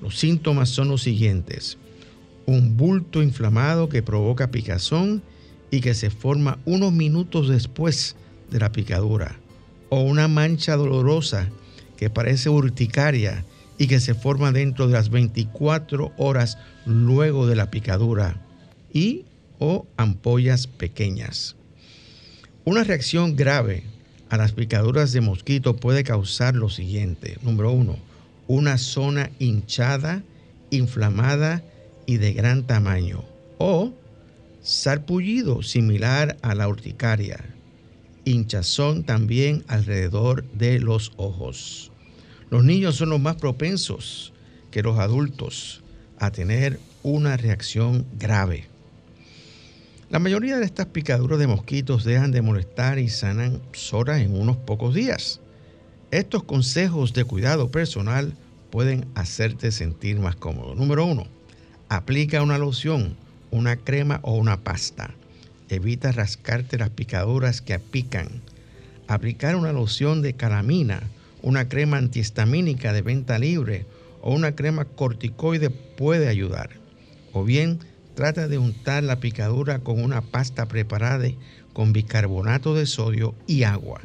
Los 0.00 0.18
síntomas 0.18 0.70
son 0.70 0.88
los 0.88 1.02
siguientes 1.02 1.78
un 2.46 2.76
bulto 2.76 3.22
inflamado 3.22 3.88
que 3.88 4.02
provoca 4.02 4.50
picazón 4.50 5.22
y 5.70 5.80
que 5.80 5.94
se 5.94 6.10
forma 6.10 6.58
unos 6.64 6.92
minutos 6.92 7.48
después 7.48 8.16
de 8.50 8.58
la 8.58 8.72
picadura, 8.72 9.38
o 9.88 10.00
una 10.00 10.28
mancha 10.28 10.76
dolorosa 10.76 11.48
que 11.96 12.10
parece 12.10 12.48
urticaria 12.48 13.44
y 13.78 13.86
que 13.86 14.00
se 14.00 14.14
forma 14.14 14.52
dentro 14.52 14.86
de 14.86 14.94
las 14.94 15.08
24 15.08 16.12
horas 16.18 16.58
luego 16.84 17.46
de 17.46 17.56
la 17.56 17.70
picadura, 17.70 18.42
y 18.92 19.24
o 19.62 19.86
ampollas 19.96 20.66
pequeñas. 20.66 21.54
Una 22.64 22.82
reacción 22.82 23.36
grave 23.36 23.84
a 24.28 24.36
las 24.36 24.50
picaduras 24.50 25.12
de 25.12 25.20
mosquito 25.20 25.76
puede 25.76 26.02
causar 26.02 26.56
lo 26.56 26.68
siguiente. 26.68 27.38
Número 27.42 27.70
uno, 27.70 27.96
una 28.48 28.76
zona 28.76 29.30
hinchada, 29.38 30.24
inflamada 30.70 31.62
y 32.06 32.16
de 32.16 32.32
gran 32.32 32.66
tamaño, 32.66 33.22
o 33.58 33.92
sarpullido 34.64 35.62
similar 35.62 36.36
a 36.42 36.56
la 36.56 36.66
urticaria, 36.66 37.44
hinchazón 38.24 39.04
también 39.04 39.62
alrededor 39.68 40.42
de 40.54 40.80
los 40.80 41.12
ojos. 41.16 41.92
Los 42.50 42.64
niños 42.64 42.96
son 42.96 43.10
los 43.10 43.20
más 43.20 43.36
propensos 43.36 44.32
que 44.72 44.82
los 44.82 44.98
adultos 44.98 45.84
a 46.18 46.32
tener 46.32 46.80
una 47.04 47.36
reacción 47.36 48.04
grave. 48.18 48.71
La 50.12 50.18
mayoría 50.18 50.58
de 50.58 50.66
estas 50.66 50.84
picaduras 50.84 51.38
de 51.38 51.46
mosquitos 51.46 52.04
dejan 52.04 52.32
de 52.32 52.42
molestar 52.42 52.98
y 52.98 53.08
sanan 53.08 53.62
solas 53.72 54.20
en 54.20 54.38
unos 54.38 54.58
pocos 54.58 54.94
días. 54.94 55.40
Estos 56.10 56.42
consejos 56.42 57.14
de 57.14 57.24
cuidado 57.24 57.70
personal 57.70 58.34
pueden 58.70 59.06
hacerte 59.14 59.72
sentir 59.72 60.20
más 60.20 60.36
cómodo. 60.36 60.74
Número 60.74 61.06
uno, 61.06 61.28
Aplica 61.88 62.42
una 62.42 62.58
loción, 62.58 63.16
una 63.50 63.76
crema 63.76 64.20
o 64.22 64.34
una 64.34 64.60
pasta. 64.60 65.14
Evita 65.70 66.12
rascarte 66.12 66.76
las 66.76 66.90
picaduras 66.90 67.62
que 67.62 67.78
pican. 67.78 68.28
Aplicar 69.08 69.56
una 69.56 69.72
loción 69.72 70.20
de 70.20 70.34
calamina, 70.34 71.00
una 71.40 71.70
crema 71.70 71.96
antihistamínica 71.96 72.92
de 72.92 73.00
venta 73.00 73.38
libre 73.38 73.86
o 74.20 74.34
una 74.34 74.54
crema 74.54 74.84
corticoide 74.84 75.70
puede 75.70 76.28
ayudar. 76.28 76.68
O 77.32 77.44
bien, 77.44 77.78
trata 78.14 78.48
de 78.48 78.58
untar 78.58 79.02
la 79.02 79.20
picadura 79.20 79.80
con 79.80 80.02
una 80.02 80.20
pasta 80.20 80.66
preparada 80.66 81.28
con 81.72 81.92
bicarbonato 81.92 82.74
de 82.74 82.86
sodio 82.86 83.34
y 83.46 83.62
agua. 83.62 84.00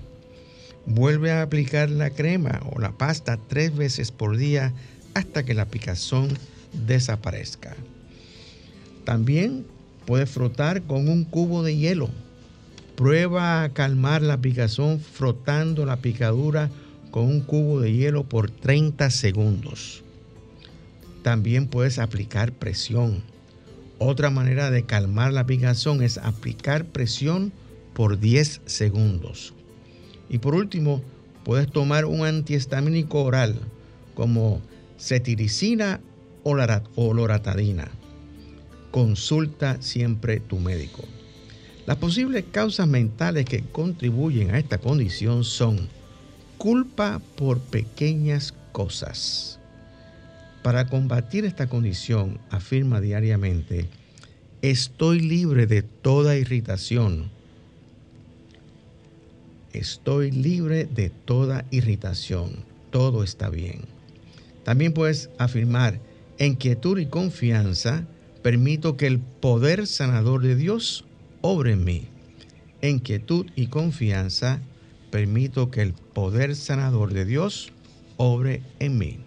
Vuelve 0.86 1.32
a 1.32 1.42
aplicar 1.42 1.90
la 1.90 2.10
crema 2.12 2.62
o 2.72 2.80
la 2.80 2.94
pasta 2.98 3.38
tres 3.48 3.76
veces 3.76 4.12
por 4.12 4.38
día 4.38 4.74
hasta 5.14 5.44
que 5.44 5.54
la 5.54 5.66
picazón 5.66 6.30
desaparezca. 6.86 7.76
También 9.04 9.66
puedes 10.06 10.30
frotar 10.30 10.84
con 10.84 11.10
un 11.10 11.26
cubo 11.26 11.64
de 11.64 11.76
hielo. 11.76 12.10
Prueba 12.96 13.64
a 13.64 13.70
calmar 13.74 14.22
la 14.22 14.38
picazón 14.38 15.00
frotando 15.00 15.86
la 15.86 15.98
picadura 15.98 16.70
con 17.12 17.26
un 17.26 17.42
cubo 17.42 17.82
de 17.82 17.94
hielo 17.94 18.24
por 18.24 18.50
30 18.50 19.10
segundos. 19.10 20.04
También 21.22 21.68
puedes 21.68 22.00
aplicar 22.00 22.54
presión. 22.54 23.22
Otra 24.00 24.30
manera 24.30 24.70
de 24.70 24.84
calmar 24.84 25.34
la 25.34 25.46
picazón 25.46 26.04
es 26.04 26.18
aplicar 26.18 26.86
presión 26.86 27.52
por 27.94 28.20
10 28.20 28.62
segundos. 28.66 29.54
Y 30.30 30.38
por 30.38 30.54
último, 30.54 31.02
puedes 31.44 31.72
tomar 31.72 32.06
un 32.06 32.26
antihistamínico 32.26 33.24
oral 33.24 33.56
como 34.14 34.62
cetiricina 35.00 36.02
o 36.44 37.14
loratadina. 37.14 37.90
Consulta 38.92 39.82
siempre 39.82 40.40
tu 40.40 40.60
médico. 40.60 41.04
Las 41.86 41.98
posibles 41.98 42.46
causas 42.52 42.88
mentales 42.88 43.46
que 43.46 43.64
contribuyen 43.64 44.54
a 44.54 44.60
esta 44.60 44.78
condición 44.78 45.44
son 45.44 45.88
culpa 46.58 47.22
por 47.36 47.60
pequeñas 47.60 48.54
cosas. 48.72 49.57
Para 50.68 50.86
combatir 50.86 51.46
esta 51.46 51.68
condición, 51.68 52.42
afirma 52.50 53.00
diariamente, 53.00 53.88
estoy 54.62 55.22
libre 55.22 55.66
de 55.66 55.82
toda 55.82 56.36
irritación. 56.36 57.32
Estoy 59.72 60.30
libre 60.32 60.84
de 60.84 61.10
toda 61.10 61.64
irritación. 61.72 62.66
Todo 62.90 63.24
está 63.24 63.50
bien. 63.50 63.86
También 64.66 64.92
puedes 64.92 65.30
afirmar, 65.38 66.02
en 66.38 66.56
quietud 66.56 67.00
y 67.00 67.06
confianza, 67.06 68.06
permito 68.42 68.98
que 68.98 69.08
el 69.08 69.20
poder 69.20 69.88
sanador 69.88 70.42
de 70.42 70.58
Dios 70.58 71.06
obre 71.40 71.72
en 71.72 71.86
mí. 71.86 72.08
En 72.82 73.00
quietud 73.00 73.46
y 73.56 73.68
confianza, 73.68 74.60
permito 75.12 75.72
que 75.72 75.82
el 75.82 75.94
poder 75.94 76.58
sanador 76.58 77.14
de 77.14 77.24
Dios 77.24 77.72
obre 78.18 78.64
en 78.80 78.98
mí. 78.98 79.27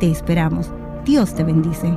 Te 0.00 0.10
esperamos. 0.10 0.70
Dios 1.04 1.34
te 1.34 1.44
bendice. 1.44 1.96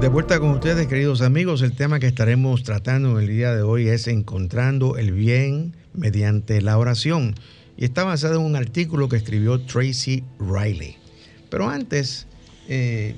De 0.00 0.08
vuelta 0.08 0.40
con 0.40 0.50
ustedes, 0.50 0.88
queridos 0.88 1.22
amigos, 1.22 1.62
el 1.62 1.76
tema 1.76 2.00
que 2.00 2.08
estaremos 2.08 2.64
tratando 2.64 3.20
el 3.20 3.28
día 3.28 3.54
de 3.54 3.62
hoy 3.62 3.88
es 3.88 4.08
encontrando 4.08 4.96
el 4.96 5.12
bien 5.12 5.76
mediante 5.94 6.60
la 6.60 6.76
oración. 6.76 7.36
Y 7.76 7.84
está 7.84 8.02
basado 8.04 8.40
en 8.40 8.46
un 8.46 8.56
artículo 8.56 9.08
que 9.08 9.16
escribió 9.16 9.60
Tracy 9.60 10.24
Riley. 10.40 10.96
Pero 11.50 11.68
antes, 11.68 12.26
eh, 12.68 13.14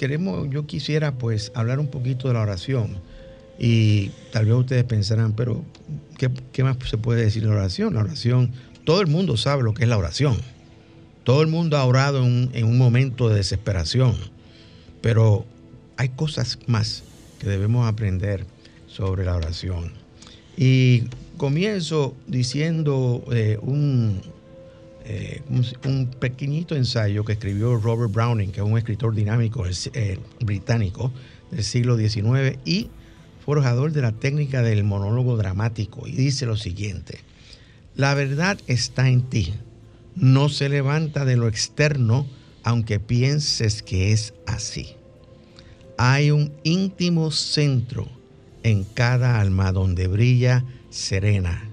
queremos, 0.00 0.48
yo 0.48 0.64
quisiera 0.66 1.12
pues 1.12 1.52
hablar 1.54 1.78
un 1.78 1.88
poquito 1.88 2.28
de 2.28 2.32
la 2.32 2.40
oración. 2.40 2.96
Y 3.58 4.12
tal 4.32 4.46
vez 4.46 4.54
ustedes 4.54 4.84
pensarán, 4.84 5.34
pero 5.34 5.62
¿qué, 6.16 6.64
más 6.64 6.78
se 6.88 6.96
puede 6.96 7.22
decir 7.22 7.42
de 7.42 7.50
la 7.50 7.56
oración? 7.56 7.92
La 7.92 8.00
oración, 8.00 8.50
todo 8.84 9.02
el 9.02 9.08
mundo 9.08 9.36
sabe 9.36 9.62
lo 9.62 9.74
que 9.74 9.82
es 9.82 9.90
la 9.90 9.98
oración. 9.98 10.38
Todo 11.22 11.42
el 11.42 11.48
mundo 11.48 11.76
ha 11.76 11.84
orado 11.84 12.24
en, 12.24 12.48
en 12.54 12.64
un 12.64 12.78
momento 12.78 13.28
de 13.28 13.36
desesperación. 13.36 14.16
Pero 15.02 15.44
hay 15.98 16.08
cosas 16.08 16.58
más 16.66 17.02
que 17.38 17.46
debemos 17.50 17.86
aprender 17.86 18.46
sobre 18.86 19.26
la 19.26 19.36
oración. 19.36 19.92
Y 20.56 21.02
comienzo 21.36 22.16
diciendo 22.26 23.22
eh, 23.32 23.58
un, 23.60 24.22
eh, 25.10 25.42
un, 25.84 26.06
pequeñito 26.06 26.74
ensayo 26.76 27.24
que 27.24 27.32
escribió 27.32 27.76
Robert 27.76 28.12
Browning, 28.12 28.52
que 28.52 28.60
es 28.60 28.66
un 28.66 28.78
escritor 28.78 29.14
dinámico 29.14 29.64
eh, 29.66 30.18
británico 30.40 31.12
del 31.50 31.64
siglo 31.64 31.96
XIX 31.96 32.58
y 32.64 32.90
forjador 33.44 33.92
de 33.92 34.02
la 34.02 34.12
técnica 34.12 34.62
del 34.62 34.84
monólogo 34.84 35.36
dramático. 35.36 36.06
Y 36.06 36.12
dice 36.12 36.46
lo 36.46 36.56
siguiente, 36.56 37.20
la 37.96 38.14
verdad 38.14 38.58
está 38.66 39.08
en 39.08 39.22
ti, 39.22 39.54
no 40.14 40.48
se 40.48 40.68
levanta 40.68 41.24
de 41.24 41.36
lo 41.36 41.48
externo 41.48 42.26
aunque 42.62 43.00
pienses 43.00 43.82
que 43.82 44.12
es 44.12 44.34
así 44.46 44.96
hay 46.02 46.30
un 46.30 46.50
íntimo 46.62 47.30
centro 47.30 48.08
en 48.62 48.84
cada 48.84 49.38
alma 49.38 49.70
donde 49.70 50.06
brilla 50.06 50.64
serena. 50.88 51.68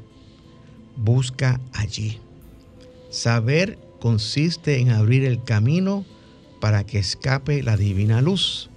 Busca 0.98 1.62
allí. 1.72 2.20
Saber 3.18 3.80
consiste 4.00 4.78
en 4.78 4.92
abrir 4.92 5.26
el 5.26 5.44
camino 5.44 6.06
para 6.62 6.86
que 6.86 7.00
escape 7.00 7.64
la 7.64 7.76
divina 7.76 8.22
luz. 8.22 8.70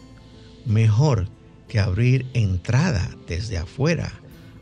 Mejor 0.65 1.29
que 1.69 1.79
abrir 1.79 2.25
entrada 2.33 3.15
desde 3.29 3.59
afuera 3.59 4.19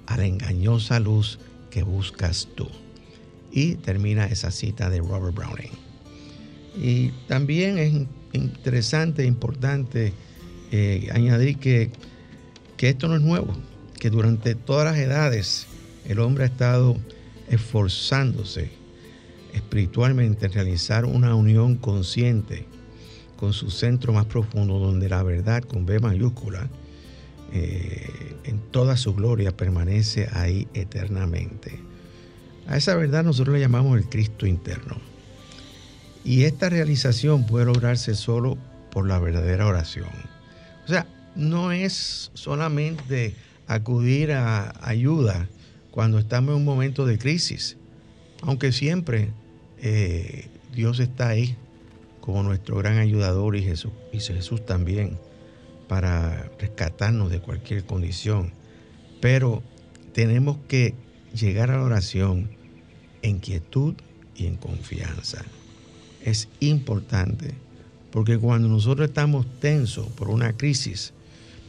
a 0.07 0.17
la 0.17 0.27
engañosa 0.27 0.99
luz 0.99 1.39
que 1.71 1.85
buscas 1.85 2.49
tú. 2.57 2.67
Y 3.53 3.77
termina 3.77 4.27
esa 4.27 4.51
cita 4.51 4.91
de 4.91 4.99
Robert 4.99 5.37
Browning. 5.37 5.71
Y 6.77 7.11
también 7.29 7.79
es 7.79 7.93
interesante 8.33 9.23
e 9.23 9.27
importante 9.27 10.13
eh, 10.73 11.09
añadir 11.13 11.59
que, 11.59 11.93
que 12.77 12.89
esto 12.89 13.07
no 13.07 13.15
es 13.15 13.23
nuevo, 13.23 13.57
que 14.01 14.11
durante 14.11 14.57
todas 14.57 14.87
las 14.87 14.99
edades 14.99 15.69
el 16.05 16.19
hombre 16.19 16.43
ha 16.43 16.49
estado 16.49 16.97
esforzándose 17.49 18.78
espiritualmente 19.55 20.47
en 20.47 20.53
realizar 20.53 21.05
una 21.05 21.35
unión 21.35 21.77
consciente 21.77 22.67
con 23.37 23.53
su 23.53 23.71
centro 23.71 24.13
más 24.13 24.27
profundo, 24.27 24.79
donde 24.79 25.09
la 25.09 25.23
verdad 25.23 25.63
con 25.63 25.87
B 25.87 26.01
mayúscula, 26.01 26.69
eh, 27.53 28.35
en 28.45 28.59
toda 28.71 28.97
su 28.97 29.15
gloria, 29.15 29.57
permanece 29.57 30.29
ahí 30.33 30.67
eternamente. 30.75 31.81
A 32.67 32.77
esa 32.77 32.95
verdad 32.97 33.25
nosotros 33.25 33.55
le 33.55 33.61
llamamos 33.61 33.97
el 33.97 34.09
Cristo 34.09 34.47
interno. 34.47 34.97
Y 36.25 36.43
esta 36.43 36.69
realización 36.69 37.47
puede 37.47 37.65
lograrse 37.65 38.15
solo 38.15 38.59
por 38.91 39.07
la 39.07 39.19
verdadera 39.19 39.67
oración. 39.67 40.11
O 40.85 40.89
sea, 40.89 41.07
no 41.37 41.73
es 41.73 42.31
solamente 42.35 43.35
acudir 43.67 44.33
a 44.33 44.75
ayuda 44.87 45.49
cuando 45.91 46.19
estamos 46.19 46.51
en 46.51 46.57
un 46.57 46.65
momento 46.65 47.07
de 47.07 47.19
crisis, 47.19 47.77
aunque 48.43 48.73
siempre 48.73 49.31
eh, 49.81 50.49
Dios 50.75 51.01
está 51.01 51.29
ahí 51.29 51.57
como 52.21 52.43
nuestro 52.43 52.77
gran 52.77 52.99
ayudador 52.99 53.57
y 53.57 53.63
Jesús, 53.63 53.93
y 54.13 54.21
Jesús 54.21 54.65
también 54.65 55.19
para 55.89 56.51
rescatarnos 56.59 57.31
de 57.31 57.41
cualquier 57.41 57.85
condición. 57.85 58.53
Pero 59.21 59.63
tenemos 60.13 60.59
que 60.69 60.95
llegar 61.35 61.71
a 61.71 61.79
la 61.79 61.85
oración 61.85 62.51
en 63.23 63.39
quietud 63.39 63.95
y 64.37 64.47
en 64.47 64.57
confianza. 64.57 65.45
Es 66.25 66.49
importante 66.61 67.55
porque 68.11 68.39
cuando 68.39 68.69
nosotros 68.69 69.09
estamos 69.09 69.47
tensos 69.61 70.07
por 70.09 70.29
una 70.29 70.57
crisis, 70.57 71.13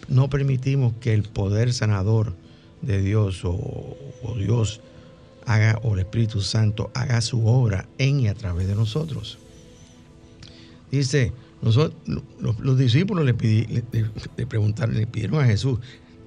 no 0.08 0.29
permitimos 0.29 0.93
que 0.99 1.13
el 1.13 1.23
poder 1.23 1.73
sanador 1.73 2.34
de 2.82 3.01
Dios 3.01 3.41
o, 3.43 3.97
Dios 4.38 4.82
haga, 5.49 5.79
o 5.81 5.95
el 5.95 6.01
Espíritu 6.01 6.41
Santo 6.41 6.91
haga 6.93 7.21
su 7.21 7.45
obra 7.47 7.88
en 7.97 8.19
y 8.19 8.27
a 8.27 8.35
través 8.35 8.67
de 8.67 8.75
nosotros. 8.75 9.39
Dice, 10.91 11.33
nosotros, 11.63 11.95
los, 12.39 12.77
discípulos 12.77 13.25
le, 13.25 13.33
le, 13.33 14.45
preguntaron, 14.45 14.95
le 14.95 15.07
pidieron 15.07 15.41
a 15.41 15.45
Jesús 15.45 15.79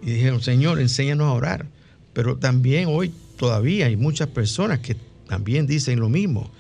y 0.03 0.11
dijeron, 0.11 0.43
Señor, 0.43 0.81
enséñanos 0.81 1.29
a 1.29 1.33
orar. 1.33 1.67
Pero 2.13 2.37
también 2.37 2.89
hoy 2.89 3.13
todavía 3.37 3.87
hay 3.87 3.97
muchas 3.97 4.29
personas 4.29 4.81
que 4.81 4.97
también 5.29 5.69
dicen 5.69 6.01
lo 6.01 6.09
mismo. 6.09 6.51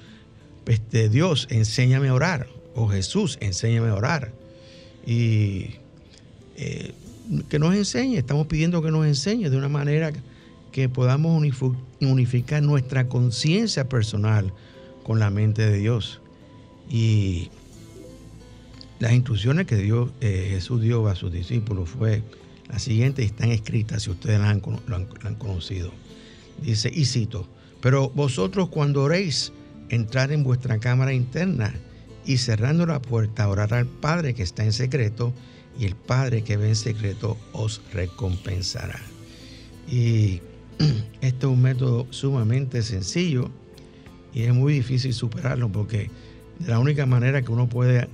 Este, 0.66 1.09
Dios, 1.09 1.48
enséñame 1.51 2.09
a 2.09 2.14
orar 2.14 2.46
o 2.77 2.87
Jesús, 2.87 3.38
enséñame 3.40 3.88
a 3.88 3.94
orar. 3.94 4.33
Y 5.05 5.70
eh, 6.57 6.92
que 7.48 7.59
nos 7.59 7.75
enseñe, 7.75 8.18
estamos 8.18 8.46
pidiendo 8.46 8.83
que 8.83 8.92
nos 8.92 9.05
enseñe 9.05 9.51
de 9.51 9.57
una 9.57 9.68
manera 9.68 10.12
que 10.72 10.88
podamos 10.88 11.44
unificar 12.00 12.62
nuestra 12.62 13.08
conciencia 13.08 13.88
personal 13.88 14.52
con 15.02 15.18
la 15.20 15.30
mente 15.30 15.68
de 15.68 15.78
Dios. 15.78 16.20
Y 16.90 17.50
las 18.98 19.12
instrucciones 19.12 19.66
que 19.66 19.76
Dios, 19.76 20.11
eh, 20.20 20.48
Jesús 20.50 20.80
dio 20.80 21.06
a 21.06 21.14
sus 21.14 21.30
discípulos 21.30 21.90
fue 21.90 22.22
las 22.68 22.82
siguientes, 22.82 23.26
están 23.26 23.50
escritas 23.50 24.04
si 24.04 24.11
ustedes 24.11 24.40
las 24.40 24.48
han, 24.48 24.62
lo 24.87 24.96
han, 24.96 25.35
conocido. 25.37 25.92
Dice, 26.62 26.90
y 26.92 27.04
cito, 27.04 27.46
pero 27.80 28.11
vosotros 28.11 28.68
cuando 28.68 29.02
oréis, 29.02 29.52
entrar 29.90 30.32
en 30.32 30.42
vuestra 30.42 30.78
cámara 30.78 31.12
interna 31.12 31.74
y 32.24 32.38
cerrando 32.38 32.87
la 32.87 33.02
puerta 33.02 33.48
orar 33.48 33.74
al 33.74 33.87
Padre 33.87 34.32
que 34.32 34.42
está 34.42 34.64
en 34.64 34.72
secreto 34.72 35.35
y 35.78 35.85
el 35.85 35.96
Padre 35.96 36.42
que 36.42 36.56
ve 36.56 36.68
en 36.68 36.76
secreto 36.76 37.37
os 37.52 37.82
recompensará. 37.92 39.00
Y 39.90 40.40
este 41.21 41.47
es 41.47 41.53
un 41.53 41.62
método 41.62 42.07
sumamente 42.11 42.83
sencillo 42.83 43.51
y 44.33 44.42
es 44.42 44.55
muy 44.55 44.75
difícil 44.75 45.12
superarlo 45.12 45.71
porque 45.71 46.11
la 46.66 46.79
única 46.79 47.07
manera 47.07 47.42
que 47.42 47.53
uno 47.53 47.68
puede 47.68 48.09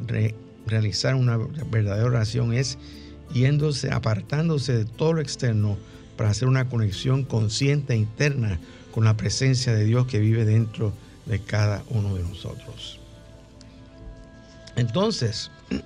realizar 0.67 1.15
una 1.15 1.37
verdadera 1.37 2.07
oración 2.07 2.53
es 2.53 2.79
yéndose, 3.33 3.91
apartándose 3.91 4.77
de 4.77 4.85
todo 4.85 5.15
lo 5.15 5.21
externo 5.21 5.77
para 6.17 6.31
hacer 6.31 6.49
una 6.49 6.69
conexión 6.69 7.25
consciente 7.25 7.95
e 7.95 7.97
interna 7.97 8.59
con 8.93 9.05
la 9.05 9.17
presencia 9.17 9.75
de 9.75 9.85
Dios 9.85 10.07
que 10.07 10.19
vive 10.19 10.45
dentro 10.45 10.93
de 11.27 11.41
cada 11.41 11.83
uno 11.91 12.15
de 12.15 12.23
nosotros. 12.23 12.99
Entonces, 14.77 15.51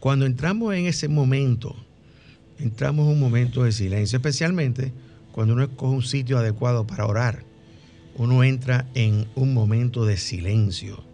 cuando 0.00 0.26
entramos 0.26 0.74
en 0.74 0.86
ese 0.86 1.08
momento, 1.08 1.76
entramos 2.58 3.06
en 3.06 3.12
un 3.12 3.20
momento 3.20 3.64
de 3.64 3.72
silencio, 3.72 4.16
especialmente 4.16 4.92
cuando 5.32 5.54
uno 5.54 5.64
escoge 5.64 5.94
un 5.94 6.02
sitio 6.02 6.38
adecuado 6.38 6.86
para 6.86 7.06
orar. 7.06 7.44
Uno 8.16 8.42
entra 8.42 8.88
en 8.94 9.28
un 9.36 9.54
momento 9.54 10.04
de 10.04 10.16
silencio, 10.16 11.04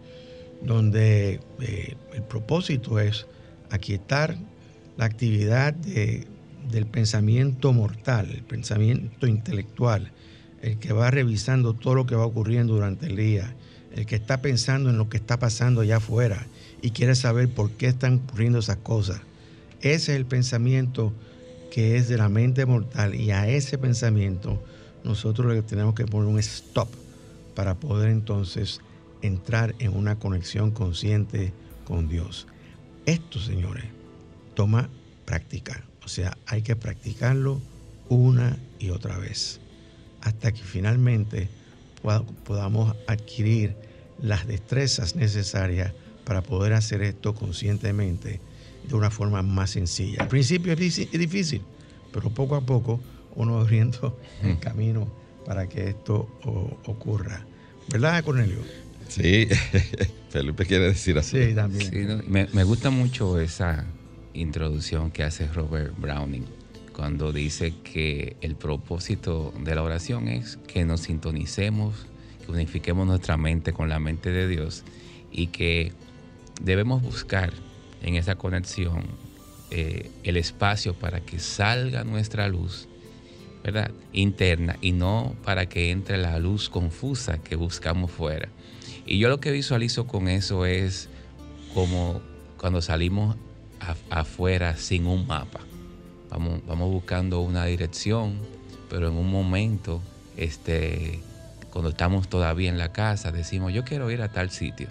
donde 0.63 1.39
eh, 1.61 1.95
el 2.13 2.23
propósito 2.23 2.99
es 2.99 3.27
aquietar 3.69 4.37
la 4.97 5.05
actividad 5.05 5.73
del 5.73 6.85
pensamiento 6.87 7.73
mortal, 7.73 8.31
el 8.31 8.43
pensamiento 8.43 9.27
intelectual, 9.27 10.11
el 10.61 10.79
que 10.79 10.93
va 10.93 11.11
revisando 11.11 11.73
todo 11.73 11.95
lo 11.95 12.05
que 12.05 12.15
va 12.15 12.25
ocurriendo 12.25 12.73
durante 12.73 13.05
el 13.07 13.17
día, 13.17 13.53
el 13.93 14.05
que 14.05 14.15
está 14.15 14.41
pensando 14.41 14.89
en 14.89 14.97
lo 14.97 15.09
que 15.09 15.17
está 15.17 15.37
pasando 15.37 15.81
allá 15.81 15.97
afuera 15.97 16.47
y 16.81 16.91
quiere 16.91 17.15
saber 17.15 17.49
por 17.49 17.71
qué 17.71 17.87
están 17.87 18.21
ocurriendo 18.25 18.59
esas 18.59 18.77
cosas. 18.77 19.21
Ese 19.81 20.13
es 20.13 20.17
el 20.17 20.25
pensamiento 20.25 21.13
que 21.75 21.97
es 21.97 22.07
de 22.07 22.17
la 22.17 22.29
mente 22.29 22.65
mortal 22.65 23.15
y 23.15 23.31
a 23.31 23.49
ese 23.49 23.77
pensamiento 23.77 24.63
nosotros 25.03 25.53
le 25.53 25.61
tenemos 25.61 25.93
que 25.93 26.05
poner 26.05 26.29
un 26.29 26.39
stop 26.39 26.87
para 27.53 27.75
poder 27.75 28.11
entonces 28.11 28.79
entrar 29.21 29.75
en 29.79 29.93
una 29.93 30.17
conexión 30.17 30.71
consciente 30.71 31.51
con 31.83 32.07
Dios. 32.07 32.47
Esto, 33.05 33.41
señores, 33.41 33.83
toma 34.53 34.89
práctica. 35.25 35.83
O 36.05 36.07
sea, 36.07 36.37
hay 36.45 36.61
que 36.61 36.77
practicarlo 36.77 37.59
una 38.07 38.57
y 38.79 38.91
otra 38.91 39.17
vez 39.17 39.59
hasta 40.21 40.53
que 40.53 40.63
finalmente 40.63 41.49
podamos 42.45 42.95
adquirir 43.05 43.75
las 44.21 44.47
destrezas 44.47 45.17
necesarias 45.17 45.91
para 46.23 46.41
poder 46.41 46.71
hacer 46.71 47.01
esto 47.01 47.35
conscientemente 47.35 48.39
de 48.87 48.95
una 48.95 49.11
forma 49.11 49.41
más 49.41 49.71
sencilla. 49.71 50.21
Al 50.21 50.27
principio 50.27 50.73
es 50.73 50.79
difícil, 51.11 51.61
pero 52.11 52.29
poco 52.29 52.55
a 52.55 52.61
poco 52.61 52.99
uno 53.35 53.59
abriendo 53.59 54.17
el 54.43 54.59
camino 54.59 55.07
para 55.45 55.67
que 55.67 55.89
esto 55.89 56.27
ocurra. 56.85 57.45
¿Verdad, 57.89 58.23
Cornelio? 58.23 58.59
Sí, 59.07 59.47
Felipe 60.29 60.65
quiere 60.65 60.85
decir 60.85 61.17
así. 61.17 61.49
Sí, 61.49 61.53
también. 61.53 62.23
me, 62.27 62.47
me 62.51 62.63
gusta 62.63 62.89
mucho 62.89 63.39
esa 63.39 63.85
introducción 64.33 65.11
que 65.11 65.23
hace 65.23 65.47
Robert 65.47 65.93
Browning 65.97 66.45
cuando 66.95 67.33
dice 67.33 67.73
que 67.83 68.37
el 68.41 68.55
propósito 68.55 69.53
de 69.59 69.75
la 69.75 69.83
oración 69.83 70.29
es 70.29 70.57
que 70.67 70.85
nos 70.85 71.01
sintonicemos, 71.01 72.07
que 72.45 72.51
unifiquemos 72.51 73.05
nuestra 73.05 73.35
mente 73.37 73.73
con 73.73 73.89
la 73.89 73.99
mente 73.99 74.31
de 74.31 74.47
Dios 74.47 74.83
y 75.31 75.47
que 75.47 75.91
debemos 76.61 77.01
buscar 77.01 77.51
en 78.05 78.15
esa 78.15 78.35
conexión 78.35 79.03
eh, 79.71 80.11
el 80.23 80.37
espacio 80.37 80.93
para 80.93 81.21
que 81.21 81.39
salga 81.39 82.03
nuestra 82.03 82.47
luz, 82.47 82.87
¿verdad? 83.63 83.89
Interna 84.13 84.77
y 84.79 84.91
no 84.91 85.35
para 85.43 85.65
que 85.65 85.89
entre 85.89 86.17
la 86.17 86.37
luz 86.37 86.69
confusa 86.69 87.39
que 87.39 87.55
buscamos 87.55 88.11
fuera. 88.11 88.47
Y 89.07 89.17
yo 89.17 89.27
lo 89.27 89.39
que 89.39 89.51
visualizo 89.51 90.05
con 90.05 90.27
eso 90.27 90.67
es 90.67 91.09
como 91.73 92.21
cuando 92.57 92.81
salimos 92.81 93.37
afuera 94.11 94.77
sin 94.77 95.07
un 95.07 95.25
mapa. 95.25 95.61
Vamos, 96.29 96.61
vamos 96.67 96.91
buscando 96.91 97.41
una 97.41 97.65
dirección, 97.65 98.39
pero 98.87 99.07
en 99.07 99.15
un 99.15 99.31
momento, 99.31 100.01
este, 100.37 101.21
cuando 101.71 101.89
estamos 101.89 102.27
todavía 102.27 102.69
en 102.69 102.77
la 102.77 102.91
casa, 102.91 103.31
decimos, 103.31 103.73
yo 103.73 103.83
quiero 103.83 104.11
ir 104.11 104.21
a 104.21 104.29
tal 104.29 104.51
sitio. 104.51 104.89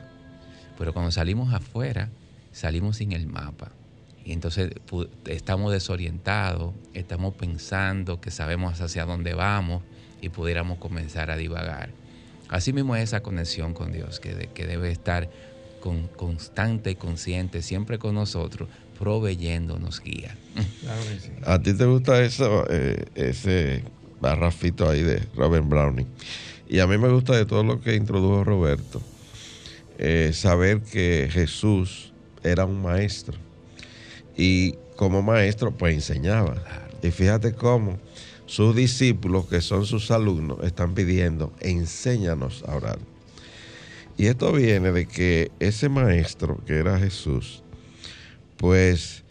Pero 0.76 0.92
cuando 0.92 1.12
salimos 1.12 1.54
afuera, 1.54 2.10
salimos 2.54 2.96
sin 2.96 3.12
el 3.12 3.26
mapa. 3.26 3.72
Y 4.24 4.32
entonces 4.32 4.72
estamos 5.26 5.70
desorientados, 5.72 6.72
estamos 6.94 7.34
pensando 7.34 8.22
que 8.22 8.30
sabemos 8.30 8.80
hacia 8.80 9.04
dónde 9.04 9.34
vamos 9.34 9.82
y 10.22 10.30
pudiéramos 10.30 10.78
comenzar 10.78 11.30
a 11.30 11.36
divagar. 11.36 11.90
Así 12.48 12.72
mismo 12.72 12.96
es 12.96 13.02
esa 13.02 13.22
conexión 13.22 13.74
con 13.74 13.92
Dios, 13.92 14.20
que, 14.20 14.48
que 14.54 14.66
debe 14.66 14.90
estar 14.90 15.28
con, 15.80 16.08
constante 16.08 16.92
y 16.92 16.94
consciente, 16.94 17.60
siempre 17.60 17.98
con 17.98 18.14
nosotros, 18.14 18.68
proveyéndonos 18.98 20.00
guía. 20.00 20.34
¿A 21.44 21.60
ti 21.60 21.74
te 21.74 21.84
gusta 21.84 22.22
eso, 22.22 22.64
eh, 22.70 23.04
ese 23.14 23.82
barrafito 24.20 24.88
ahí 24.88 25.02
de 25.02 25.22
Robert 25.36 25.66
Browning? 25.68 26.06
Y 26.66 26.78
a 26.78 26.86
mí 26.86 26.96
me 26.96 27.08
gusta 27.08 27.36
de 27.36 27.44
todo 27.44 27.62
lo 27.62 27.82
que 27.82 27.94
introdujo 27.96 28.44
Roberto, 28.44 29.02
eh, 29.98 30.30
saber 30.32 30.80
que 30.80 31.28
Jesús 31.30 32.13
era 32.44 32.64
un 32.64 32.80
maestro 32.80 33.36
y 34.36 34.74
como 34.96 35.22
maestro 35.22 35.72
pues 35.72 35.94
enseñaba. 35.94 36.62
Y 37.02 37.10
fíjate 37.10 37.52
cómo 37.54 37.98
sus 38.46 38.76
discípulos, 38.76 39.46
que 39.46 39.60
son 39.60 39.86
sus 39.86 40.10
alumnos, 40.10 40.58
están 40.62 40.94
pidiendo, 40.94 41.52
enséñanos 41.60 42.62
a 42.66 42.76
orar. 42.76 42.98
Y 44.16 44.26
esto 44.26 44.52
viene 44.52 44.92
de 44.92 45.06
que 45.06 45.50
ese 45.58 45.88
maestro, 45.88 46.62
que 46.66 46.74
era 46.74 46.98
Jesús, 46.98 47.62
pues 48.56 49.24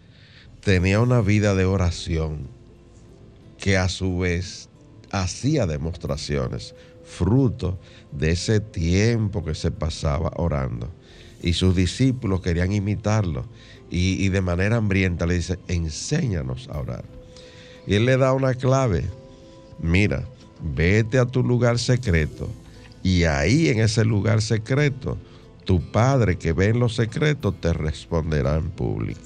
tenía 0.61 0.99
una 0.99 1.21
vida 1.21 1.55
de 1.55 1.65
oración 1.65 2.47
que 3.57 3.77
a 3.77 3.87
su 3.87 4.19
vez 4.19 4.69
hacía 5.11 5.65
demostraciones, 5.65 6.75
fruto 7.05 7.79
de 8.11 8.31
ese 8.31 8.59
tiempo 8.59 9.43
que 9.45 9.55
se 9.55 9.71
pasaba 9.71 10.31
orando. 10.35 10.91
Y 11.43 11.53
sus 11.53 11.75
discípulos 11.75 12.41
querían 12.41 12.71
imitarlo 12.71 13.45
y, 13.91 14.29
de 14.29 14.41
manera 14.41 14.77
hambrienta 14.77 15.27
le 15.27 15.35
dice, 15.35 15.59
enséñanos 15.67 16.67
a 16.69 16.79
orar. 16.79 17.05
Y 17.85 17.93
él 17.93 18.05
le 18.05 18.17
da 18.17 18.33
una 18.33 18.55
clave, 18.55 19.05
mira, 19.79 20.23
vete 20.63 21.19
a 21.19 21.25
tu 21.25 21.43
lugar 21.43 21.77
secreto 21.77 22.49
y 23.03 23.25
ahí 23.25 23.67
en 23.67 23.81
ese 23.81 24.05
lugar 24.05 24.41
secreto 24.41 25.17
tu 25.65 25.81
Padre 25.91 26.37
que 26.37 26.53
ve 26.53 26.69
en 26.69 26.79
los 26.79 26.95
secretos 26.95 27.59
te 27.59 27.73
responderá 27.73 28.55
en 28.55 28.69
público. 28.69 29.21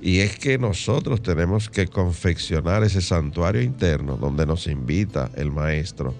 Y 0.00 0.20
es 0.20 0.38
que 0.38 0.58
nosotros 0.58 1.22
tenemos 1.22 1.68
que 1.68 1.88
confeccionar 1.88 2.84
ese 2.84 3.00
santuario 3.00 3.62
interno 3.62 4.16
donde 4.16 4.46
nos 4.46 4.66
invita 4.68 5.30
el 5.34 5.50
Maestro 5.50 6.14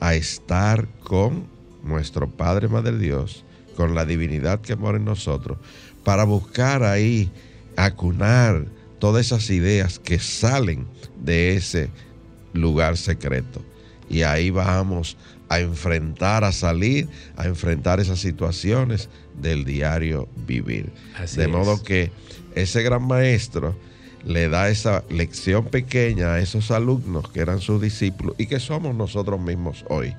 a 0.00 0.14
estar 0.14 0.88
con 1.02 1.44
nuestro 1.84 2.30
Padre 2.30 2.68
Madre 2.68 2.96
Dios, 2.96 3.44
con 3.78 3.94
la 3.94 4.04
divinidad 4.04 4.60
que 4.60 4.74
mora 4.74 4.98
en 4.98 5.04
nosotros, 5.04 5.56
para 6.02 6.24
buscar 6.24 6.82
ahí, 6.82 7.30
acunar 7.76 8.66
todas 8.98 9.26
esas 9.26 9.48
ideas 9.50 10.00
que 10.00 10.18
salen 10.18 10.88
de 11.22 11.54
ese 11.54 11.88
lugar 12.54 12.96
secreto. 12.96 13.62
Y 14.10 14.22
ahí 14.22 14.50
vamos 14.50 15.16
a 15.48 15.60
enfrentar, 15.60 16.42
a 16.42 16.50
salir, 16.50 17.06
a 17.36 17.46
enfrentar 17.46 18.00
esas 18.00 18.18
situaciones 18.18 19.10
del 19.40 19.64
diario 19.64 20.28
vivir. 20.44 20.90
de 21.36 21.46
modo 21.46 21.80
que 21.80 22.10
ese 22.56 22.82
gran 22.82 23.06
maestro 23.06 23.76
le 24.24 24.48
da 24.48 24.70
esa 24.70 25.04
lección 25.08 25.66
pequeña 25.66 26.34
a 26.34 26.40
esos 26.40 26.72
alumnos 26.72 27.30
que 27.30 27.38
eran 27.38 27.60
sus 27.60 27.80
discípulos 27.80 28.34
y 28.38 28.46
que 28.46 28.58
somos 28.58 28.96
nosotros 28.96 29.40
mismos 29.40 29.84
hoy. 29.88 30.16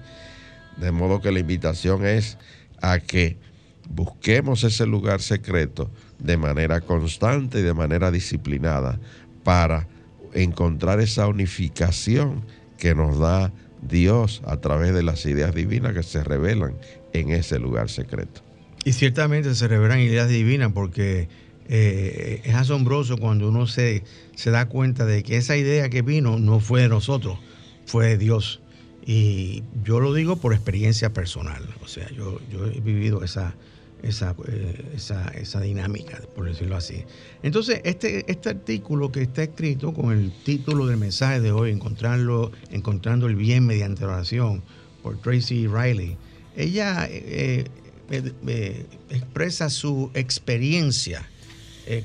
De 0.77 0.93
modo 0.93 1.19
que 1.19 1.33
la 1.33 1.39
invitación 1.39 2.05
es 2.05 2.37
a 2.81 2.99
que 2.99 3.48
busquemos 3.89 4.63
ese 4.63 4.85
lugar 4.85 5.21
secreto 5.21 5.91
de 6.19 6.37
manera 6.37 6.81
constante 6.81 7.59
y 7.59 7.63
de 7.63 7.73
manera 7.73 8.11
disciplinada 8.11 8.99
para 9.43 9.87
encontrar 10.33 10.99
esa 10.99 11.27
unificación 11.27 12.45
que 12.77 12.95
nos 12.95 13.17
da 13.17 13.51
Dios 13.81 14.41
a 14.45 14.57
través 14.57 14.93
de 14.93 15.03
las 15.03 15.25
ideas 15.25 15.55
divinas 15.55 15.93
que 15.93 16.03
se 16.03 16.23
revelan 16.23 16.75
en 17.13 17.31
ese 17.31 17.59
lugar 17.59 17.89
secreto. 17.89 18.41
Y 18.85 18.93
ciertamente 18.93 19.55
se 19.55 19.67
revelan 19.67 19.99
ideas 19.99 20.29
divinas 20.29 20.71
porque 20.71 21.27
eh, 21.67 22.41
es 22.45 22.55
asombroso 22.55 23.17
cuando 23.17 23.49
uno 23.49 23.67
se, 23.67 24.03
se 24.35 24.51
da 24.51 24.67
cuenta 24.67 25.05
de 25.05 25.23
que 25.23 25.37
esa 25.37 25.57
idea 25.57 25.89
que 25.89 26.01
vino 26.01 26.39
no 26.39 26.59
fue 26.59 26.81
de 26.81 26.89
nosotros, 26.89 27.39
fue 27.85 28.07
de 28.07 28.17
Dios. 28.17 28.61
Y 29.05 29.63
yo 29.83 29.99
lo 29.99 30.13
digo 30.13 30.35
por 30.35 30.53
experiencia 30.53 31.11
personal, 31.13 31.63
o 31.81 31.87
sea, 31.87 32.09
yo, 32.11 32.39
yo 32.51 32.67
he 32.67 32.79
vivido 32.79 33.23
esa, 33.23 33.55
esa, 34.03 34.35
eh, 34.47 34.91
esa, 34.95 35.27
esa, 35.29 35.61
dinámica, 35.61 36.21
por 36.35 36.47
decirlo 36.47 36.75
así. 36.75 37.03
Entonces, 37.43 37.81
este, 37.83 38.29
este 38.31 38.49
artículo 38.49 39.11
que 39.11 39.21
está 39.21 39.43
escrito 39.43 39.93
con 39.93 40.11
el 40.11 40.31
título 40.43 40.87
del 40.87 40.97
mensaje 40.97 41.39
de 41.39 41.51
hoy, 41.51 41.71
encontrarlo, 41.71 42.51
encontrando 42.71 43.27
el 43.27 43.35
bien 43.35 43.65
mediante 43.65 44.05
oración, 44.05 44.63
por 45.03 45.17
Tracy 45.21 45.67
Riley. 45.67 46.17
Ella 46.55 47.07
eh, 47.09 47.65
eh, 48.11 48.85
expresa 49.09 49.69
su 49.69 50.11
experiencia 50.13 51.27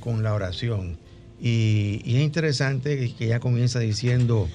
con 0.00 0.22
la 0.22 0.32
oración 0.32 0.96
y, 1.38 2.00
es 2.06 2.22
interesante 2.22 3.12
que 3.18 3.26
ella 3.26 3.38
comienza 3.38 3.78
diciendo, 3.78 4.48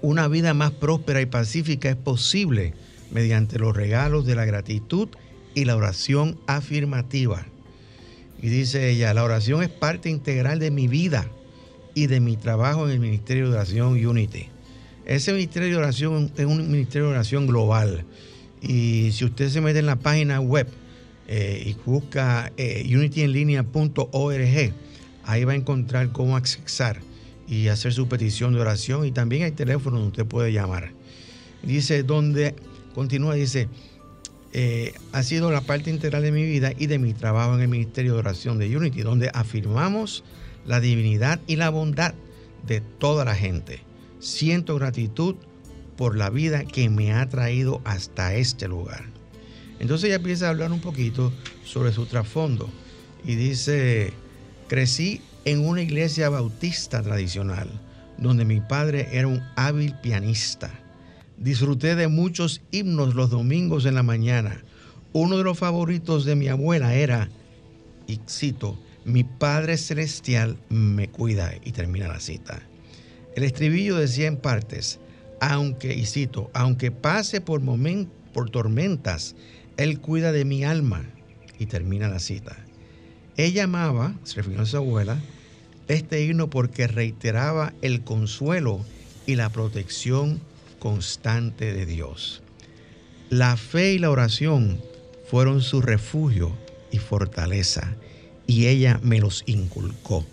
una 0.00 0.28
vida 0.28 0.54
más 0.54 0.70
próspera 0.70 1.20
y 1.20 1.26
pacífica 1.26 1.88
es 1.88 1.96
posible 1.96 2.72
mediante 3.10 3.58
los 3.58 3.76
regalos 3.76 4.26
de 4.26 4.34
la 4.34 4.44
gratitud 4.44 5.08
y 5.54 5.64
la 5.64 5.76
oración 5.76 6.38
afirmativa. 6.46 7.46
Y 8.40 8.48
dice 8.48 8.90
ella, 8.90 9.14
la 9.14 9.24
oración 9.24 9.62
es 9.62 9.68
parte 9.68 10.10
integral 10.10 10.58
de 10.58 10.70
mi 10.70 10.86
vida 10.86 11.28
y 11.94 12.06
de 12.06 12.20
mi 12.20 12.36
trabajo 12.36 12.86
en 12.86 12.92
el 12.92 13.00
Ministerio 13.00 13.50
de 13.50 13.56
Oración 13.56 14.04
Unity. 14.06 14.46
Ese 15.04 15.32
Ministerio 15.32 15.70
de 15.70 15.76
Oración 15.76 16.30
es 16.36 16.44
un 16.44 16.70
Ministerio 16.70 17.08
de 17.08 17.14
Oración 17.14 17.46
global. 17.46 18.04
Y 18.60 19.10
si 19.12 19.24
usted 19.24 19.48
se 19.48 19.60
mete 19.60 19.80
en 19.80 19.86
la 19.86 19.96
página 19.96 20.40
web 20.40 20.68
eh, 21.26 21.62
y 21.66 21.76
busca 21.84 22.52
eh, 22.56 22.84
unityenlinea.org, 22.94 24.72
ahí 25.24 25.44
va 25.44 25.52
a 25.52 25.56
encontrar 25.56 26.12
cómo 26.12 26.36
accesar 26.36 27.00
y 27.48 27.68
hacer 27.68 27.92
su 27.92 28.06
petición 28.06 28.52
de 28.52 28.60
oración. 28.60 29.06
Y 29.06 29.12
también 29.12 29.44
hay 29.44 29.52
teléfono 29.52 29.96
donde 29.96 30.10
usted 30.10 30.26
puede 30.26 30.52
llamar. 30.52 30.92
Dice, 31.62 32.02
donde, 32.02 32.54
continúa, 32.98 33.36
dice, 33.36 33.68
eh, 34.52 34.92
ha 35.12 35.22
sido 35.22 35.52
la 35.52 35.60
parte 35.60 35.88
integral 35.88 36.20
de 36.24 36.32
mi 36.32 36.42
vida 36.42 36.72
y 36.76 36.88
de 36.88 36.98
mi 36.98 37.14
trabajo 37.14 37.54
en 37.54 37.60
el 37.60 37.68
Ministerio 37.68 38.14
de 38.14 38.18
Oración 38.18 38.58
de 38.58 38.76
Unity, 38.76 39.02
donde 39.02 39.30
afirmamos 39.34 40.24
la 40.66 40.80
divinidad 40.80 41.38
y 41.46 41.54
la 41.54 41.70
bondad 41.70 42.14
de 42.66 42.80
toda 42.80 43.24
la 43.24 43.36
gente. 43.36 43.84
Siento 44.18 44.74
gratitud 44.74 45.36
por 45.96 46.16
la 46.16 46.28
vida 46.28 46.64
que 46.64 46.90
me 46.90 47.12
ha 47.12 47.28
traído 47.28 47.80
hasta 47.84 48.34
este 48.34 48.66
lugar. 48.66 49.04
Entonces 49.78 50.06
ella 50.06 50.16
empieza 50.16 50.48
a 50.48 50.50
hablar 50.50 50.72
un 50.72 50.80
poquito 50.80 51.32
sobre 51.64 51.92
su 51.92 52.06
trasfondo 52.06 52.68
y 53.24 53.36
dice, 53.36 54.12
crecí 54.66 55.20
en 55.44 55.64
una 55.64 55.82
iglesia 55.82 56.30
bautista 56.30 57.00
tradicional, 57.00 57.70
donde 58.16 58.44
mi 58.44 58.60
padre 58.60 59.08
era 59.12 59.28
un 59.28 59.40
hábil 59.54 59.94
pianista. 60.02 60.72
Disfruté 61.38 61.94
de 61.94 62.08
muchos 62.08 62.62
himnos 62.72 63.14
los 63.14 63.30
domingos 63.30 63.86
en 63.86 63.94
la 63.94 64.02
mañana. 64.02 64.62
Uno 65.12 65.38
de 65.38 65.44
los 65.44 65.58
favoritos 65.58 66.24
de 66.24 66.34
mi 66.34 66.48
abuela 66.48 66.94
era, 66.94 67.28
y 68.06 68.20
cito, 68.28 68.78
mi 69.04 69.24
Padre 69.24 69.76
Celestial 69.76 70.58
me 70.68 71.08
cuida, 71.08 71.54
y 71.64 71.72
termina 71.72 72.08
la 72.08 72.20
cita. 72.20 72.60
El 73.36 73.44
estribillo 73.44 73.96
decía 73.96 74.26
en 74.26 74.36
partes, 74.36 74.98
aunque, 75.40 75.94
y 75.94 76.06
cito, 76.06 76.50
aunque 76.54 76.90
pase 76.90 77.40
por, 77.40 77.62
por 78.32 78.50
tormentas, 78.50 79.36
Él 79.76 80.00
cuida 80.00 80.32
de 80.32 80.44
mi 80.44 80.64
alma, 80.64 81.04
y 81.58 81.66
termina 81.66 82.08
la 82.08 82.18
cita. 82.18 82.56
Ella 83.36 83.64
amaba, 83.64 84.14
se 84.24 84.36
refirió 84.36 84.62
a 84.62 84.66
su 84.66 84.76
abuela, 84.76 85.20
este 85.86 86.24
himno 86.24 86.50
porque 86.50 86.88
reiteraba 86.88 87.72
el 87.80 88.02
consuelo 88.02 88.84
y 89.26 89.36
la 89.36 89.50
protección 89.50 90.40
constante 90.78 91.72
de 91.72 91.86
Dios. 91.86 92.42
La 93.30 93.56
fe 93.56 93.94
y 93.94 93.98
la 93.98 94.10
oración 94.10 94.80
fueron 95.28 95.60
su 95.60 95.82
refugio 95.82 96.52
y 96.90 96.98
fortaleza, 96.98 97.94
y 98.46 98.66
ella 98.66 98.98
me 99.02 99.20
los 99.20 99.42
inculcó. 99.46 100.24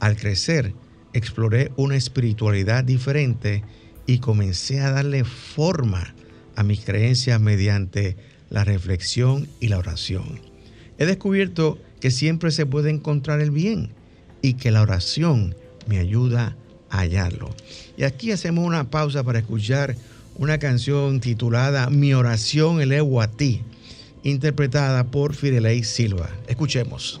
Al 0.00 0.16
crecer, 0.16 0.74
exploré 1.12 1.70
una 1.76 1.96
espiritualidad 1.96 2.84
diferente 2.84 3.62
y 4.06 4.18
comencé 4.18 4.80
a 4.80 4.90
darle 4.90 5.24
forma 5.24 6.14
a 6.56 6.62
mis 6.62 6.84
creencias 6.84 7.40
mediante 7.40 8.16
la 8.50 8.64
reflexión 8.64 9.48
y 9.60 9.68
la 9.68 9.78
oración. 9.78 10.40
He 10.98 11.06
descubierto 11.06 11.78
que 12.00 12.10
siempre 12.10 12.50
se 12.50 12.66
puede 12.66 12.90
encontrar 12.90 13.40
el 13.40 13.50
bien 13.50 13.90
y 14.42 14.54
que 14.54 14.70
la 14.70 14.82
oración 14.82 15.54
me 15.86 15.98
ayuda 15.98 16.56
a 16.90 16.98
hallarlo. 16.98 17.50
Y 17.96 18.04
aquí 18.04 18.32
hacemos 18.32 18.64
una 18.64 18.90
pausa 18.90 19.22
para 19.22 19.38
escuchar 19.38 19.96
una 20.36 20.58
canción 20.58 21.20
titulada 21.20 21.90
Mi 21.90 22.14
oración 22.14 22.80
elevo 22.80 23.20
a 23.20 23.28
ti, 23.28 23.62
interpretada 24.22 25.04
por 25.04 25.34
Fidelei 25.34 25.84
Silva. 25.84 26.28
Escuchemos. 26.48 27.20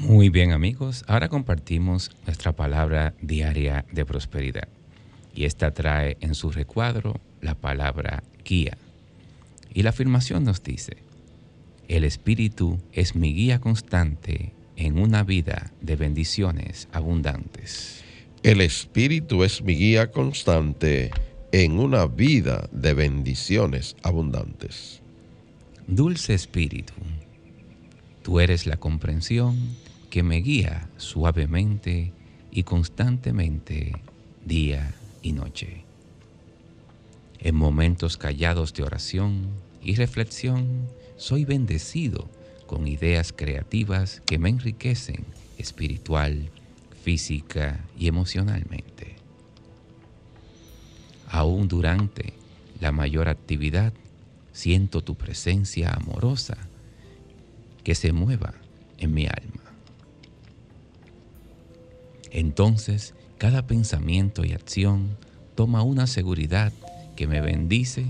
Muy 0.00 0.28
bien 0.28 0.52
amigos, 0.52 1.04
ahora 1.06 1.28
compartimos 1.28 2.10
nuestra 2.26 2.52
palabra 2.52 3.14
diaria 3.20 3.84
de 3.92 4.04
prosperidad 4.04 4.68
y 5.34 5.44
esta 5.44 5.72
trae 5.72 6.16
en 6.20 6.34
su 6.34 6.50
recuadro 6.50 7.20
la 7.40 7.54
palabra 7.54 8.22
guía. 8.44 8.76
Y 9.72 9.82
la 9.82 9.90
afirmación 9.90 10.44
nos 10.44 10.62
dice, 10.62 10.96
el 11.88 12.04
Espíritu 12.04 12.78
es 12.92 13.14
mi 13.14 13.34
guía 13.34 13.60
constante 13.60 14.52
en 14.76 14.98
una 14.98 15.22
vida 15.22 15.72
de 15.80 15.96
bendiciones 15.96 16.88
abundantes. 16.92 18.02
El 18.42 18.60
Espíritu 18.60 19.44
es 19.44 19.62
mi 19.62 19.74
guía 19.74 20.10
constante 20.10 21.10
en 21.52 21.78
una 21.78 22.06
vida 22.06 22.68
de 22.72 22.94
bendiciones 22.94 23.96
abundantes. 24.02 25.00
Dulce 25.86 26.34
Espíritu, 26.34 26.94
tú 28.22 28.40
eres 28.40 28.66
la 28.66 28.76
comprensión, 28.76 29.56
que 30.14 30.22
me 30.22 30.36
guía 30.36 30.88
suavemente 30.96 32.12
y 32.52 32.62
constantemente 32.62 34.00
día 34.46 34.94
y 35.22 35.32
noche. 35.32 35.82
En 37.40 37.56
momentos 37.56 38.16
callados 38.16 38.72
de 38.74 38.84
oración 38.84 39.48
y 39.82 39.96
reflexión, 39.96 40.86
soy 41.16 41.44
bendecido 41.44 42.28
con 42.68 42.86
ideas 42.86 43.32
creativas 43.32 44.22
que 44.24 44.38
me 44.38 44.50
enriquecen 44.50 45.24
espiritual, 45.58 46.48
física 47.02 47.84
y 47.98 48.06
emocionalmente. 48.06 49.16
Aún 51.28 51.66
durante 51.66 52.34
la 52.78 52.92
mayor 52.92 53.28
actividad, 53.28 53.92
siento 54.52 55.02
tu 55.02 55.16
presencia 55.16 55.90
amorosa 55.90 56.56
que 57.82 57.96
se 57.96 58.12
mueva 58.12 58.54
en 58.98 59.12
mi 59.12 59.26
alma. 59.26 59.63
Entonces, 62.34 63.14
cada 63.38 63.64
pensamiento 63.68 64.44
y 64.44 64.52
acción 64.52 65.16
toma 65.54 65.82
una 65.82 66.08
seguridad 66.08 66.72
que 67.14 67.28
me 67.28 67.40
bendice 67.40 68.06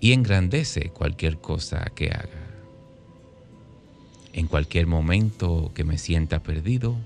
y 0.00 0.12
engrandece 0.12 0.88
cualquier 0.88 1.36
cosa 1.36 1.84
que 1.94 2.06
haga. 2.08 2.46
En 4.32 4.46
cualquier 4.46 4.86
momento 4.86 5.70
que 5.74 5.84
me 5.84 5.98
sienta 5.98 6.42
perdido, 6.42 6.96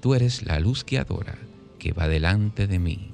tú 0.00 0.16
eres 0.16 0.42
la 0.42 0.58
luz 0.58 0.84
guiadora 0.84 1.38
que 1.78 1.92
va 1.92 2.08
delante 2.08 2.66
de 2.66 2.80
mí 2.80 3.12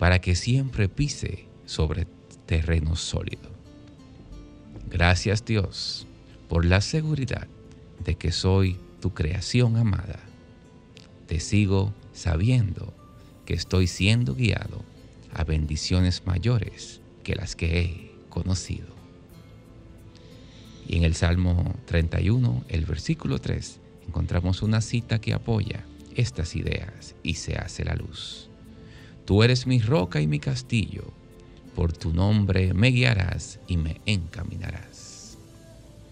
para 0.00 0.20
que 0.20 0.34
siempre 0.34 0.88
pise 0.88 1.46
sobre 1.64 2.08
terreno 2.46 2.96
sólido. 2.96 3.50
Gracias 4.90 5.44
Dios 5.44 6.08
por 6.52 6.66
la 6.66 6.82
seguridad 6.82 7.48
de 8.04 8.16
que 8.16 8.30
soy 8.30 8.76
tu 9.00 9.14
creación 9.14 9.78
amada. 9.78 10.20
Te 11.26 11.40
sigo 11.40 11.94
sabiendo 12.12 12.92
que 13.46 13.54
estoy 13.54 13.86
siendo 13.86 14.34
guiado 14.34 14.84
a 15.32 15.44
bendiciones 15.44 16.26
mayores 16.26 17.00
que 17.24 17.36
las 17.36 17.56
que 17.56 17.80
he 17.80 18.12
conocido. 18.28 18.88
Y 20.86 20.98
en 20.98 21.04
el 21.04 21.14
Salmo 21.14 21.74
31, 21.86 22.64
el 22.68 22.84
versículo 22.84 23.38
3, 23.38 23.80
encontramos 24.08 24.60
una 24.60 24.82
cita 24.82 25.22
que 25.22 25.32
apoya 25.32 25.86
estas 26.16 26.54
ideas 26.54 27.14
y 27.22 27.36
se 27.36 27.56
hace 27.56 27.82
la 27.82 27.94
luz. 27.94 28.50
Tú 29.24 29.42
eres 29.42 29.66
mi 29.66 29.80
roca 29.80 30.20
y 30.20 30.26
mi 30.26 30.38
castillo, 30.38 31.14
por 31.74 31.94
tu 31.94 32.12
nombre 32.12 32.74
me 32.74 32.88
guiarás 32.88 33.58
y 33.66 33.78
me 33.78 34.02
encaminarás. 34.04 34.91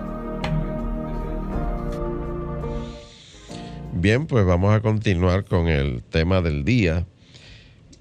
Bien, 3.94 4.26
pues 4.26 4.44
vamos 4.44 4.74
a 4.74 4.80
continuar 4.80 5.44
con 5.44 5.68
el 5.68 6.02
tema 6.02 6.40
del 6.40 6.64
día, 6.64 7.06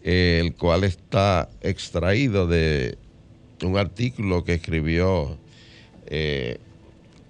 el 0.01 0.55
cual 0.55 0.83
está 0.83 1.49
extraído 1.61 2.47
de 2.47 2.97
un 3.63 3.77
artículo 3.77 4.43
que 4.43 4.55
escribió 4.55 5.37
eh, 6.07 6.57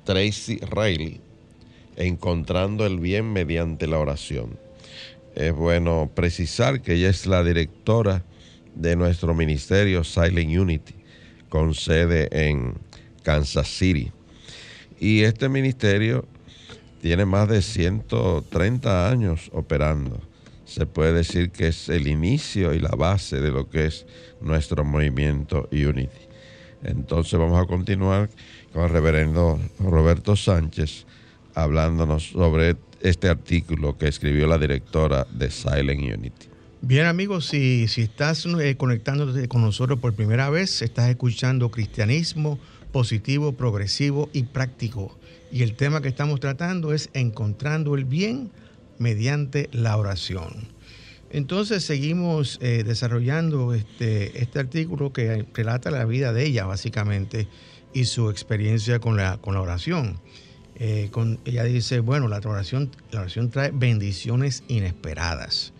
Tracy 0.06 0.62
Riley, 0.72 1.20
Encontrando 2.02 2.88
el 2.88 3.00
Bien 3.00 3.32
mediante 3.32 3.86
la 3.86 4.00
oración. 4.00 4.58
Es 5.36 5.54
bueno 5.54 6.10
precisar 6.16 6.82
que 6.82 6.96
ella 6.96 7.10
es 7.10 7.28
la 7.28 7.44
directora 7.44 8.24
de 8.74 8.96
nuestro 8.96 9.36
ministerio 9.36 10.04
Silent 10.04 10.58
Unity, 10.58 10.96
con 11.48 11.76
sede 11.76 12.28
en 12.32 12.74
Kansas 13.22 13.68
City. 13.68 14.12
Y 15.00 15.22
este 15.22 15.48
ministerio 15.48 16.26
tiene 17.04 17.26
más 17.26 17.48
de 17.48 17.62
130 17.62 19.08
años 19.08 19.52
operando. 19.54 20.20
Se 20.66 20.88
puede 20.88 21.14
decir 21.14 21.52
que 21.52 21.68
es 21.68 21.88
el 21.88 22.08
inicio 22.08 22.74
y 22.74 22.80
la 22.80 22.96
base 22.96 23.40
de 23.42 23.52
lo 23.52 23.70
que 23.70 23.86
es 23.86 24.08
nuestro 24.42 24.84
movimiento 24.84 25.70
Unity. 25.72 26.10
Entonces 26.84 27.38
vamos 27.38 27.62
a 27.62 27.68
continuar 27.68 28.28
con 28.74 28.86
el 28.86 28.90
reverendo 28.90 29.60
Roberto 29.80 30.36
Sánchez 30.36 31.06
hablándonos 31.56 32.30
sobre 32.30 32.76
este 33.02 33.30
artículo 33.30 33.98
que 33.98 34.08
escribió 34.08 34.48
la 34.48 34.58
directora 34.58 35.28
de 35.32 35.50
Silent 35.50 36.18
Unity. 36.18 36.48
Bien 36.82 37.06
amigos, 37.06 37.46
si, 37.48 37.88
si 37.88 38.02
estás 38.02 38.46
eh, 38.46 38.76
conectándote 38.76 39.48
con 39.48 39.62
nosotros 39.62 40.00
por 40.00 40.14
primera 40.14 40.50
vez, 40.50 40.82
estás 40.82 41.10
escuchando 41.10 41.70
cristianismo 41.70 42.60
positivo, 42.92 43.54
progresivo 43.54 44.30
y 44.34 44.44
práctico. 44.44 45.18
Y 45.52 45.64
el 45.64 45.76
tema 45.76 46.02
que 46.02 46.08
estamos 46.08 46.40
tratando 46.40 46.94
es 46.94 47.10
encontrando 47.14 47.96
el 47.96 48.06
bien 48.06 48.52
mediante 48.98 49.70
la 49.72 49.98
oración. 49.98 50.70
Entonces 51.30 51.84
seguimos 51.84 52.60
eh, 52.62 52.84
desarrollando 52.84 53.74
este, 53.74 54.42
este 54.42 54.60
artículo 54.60 55.14
que 55.14 55.46
relata 55.54 55.90
la 55.92 56.06
vida 56.06 56.34
de 56.34 56.46
ella 56.46 56.66
básicamente 56.66 57.48
y 57.94 58.06
su 58.06 58.30
experiencia 58.30 59.00
con 59.00 59.18
la, 59.18 59.38
con 59.38 59.54
la 59.54 59.62
oración. 59.62 60.20
Eh, 60.76 61.10
con, 61.12 61.40
ella 61.46 61.64
dice, 61.64 62.00
bueno, 62.00 62.28
la 62.28 62.38
oración, 62.38 62.90
la 63.12 63.22
oración 63.22 63.50
trae 63.52 63.72
bendiciones 63.72 64.64
inesperadas. 64.68 65.74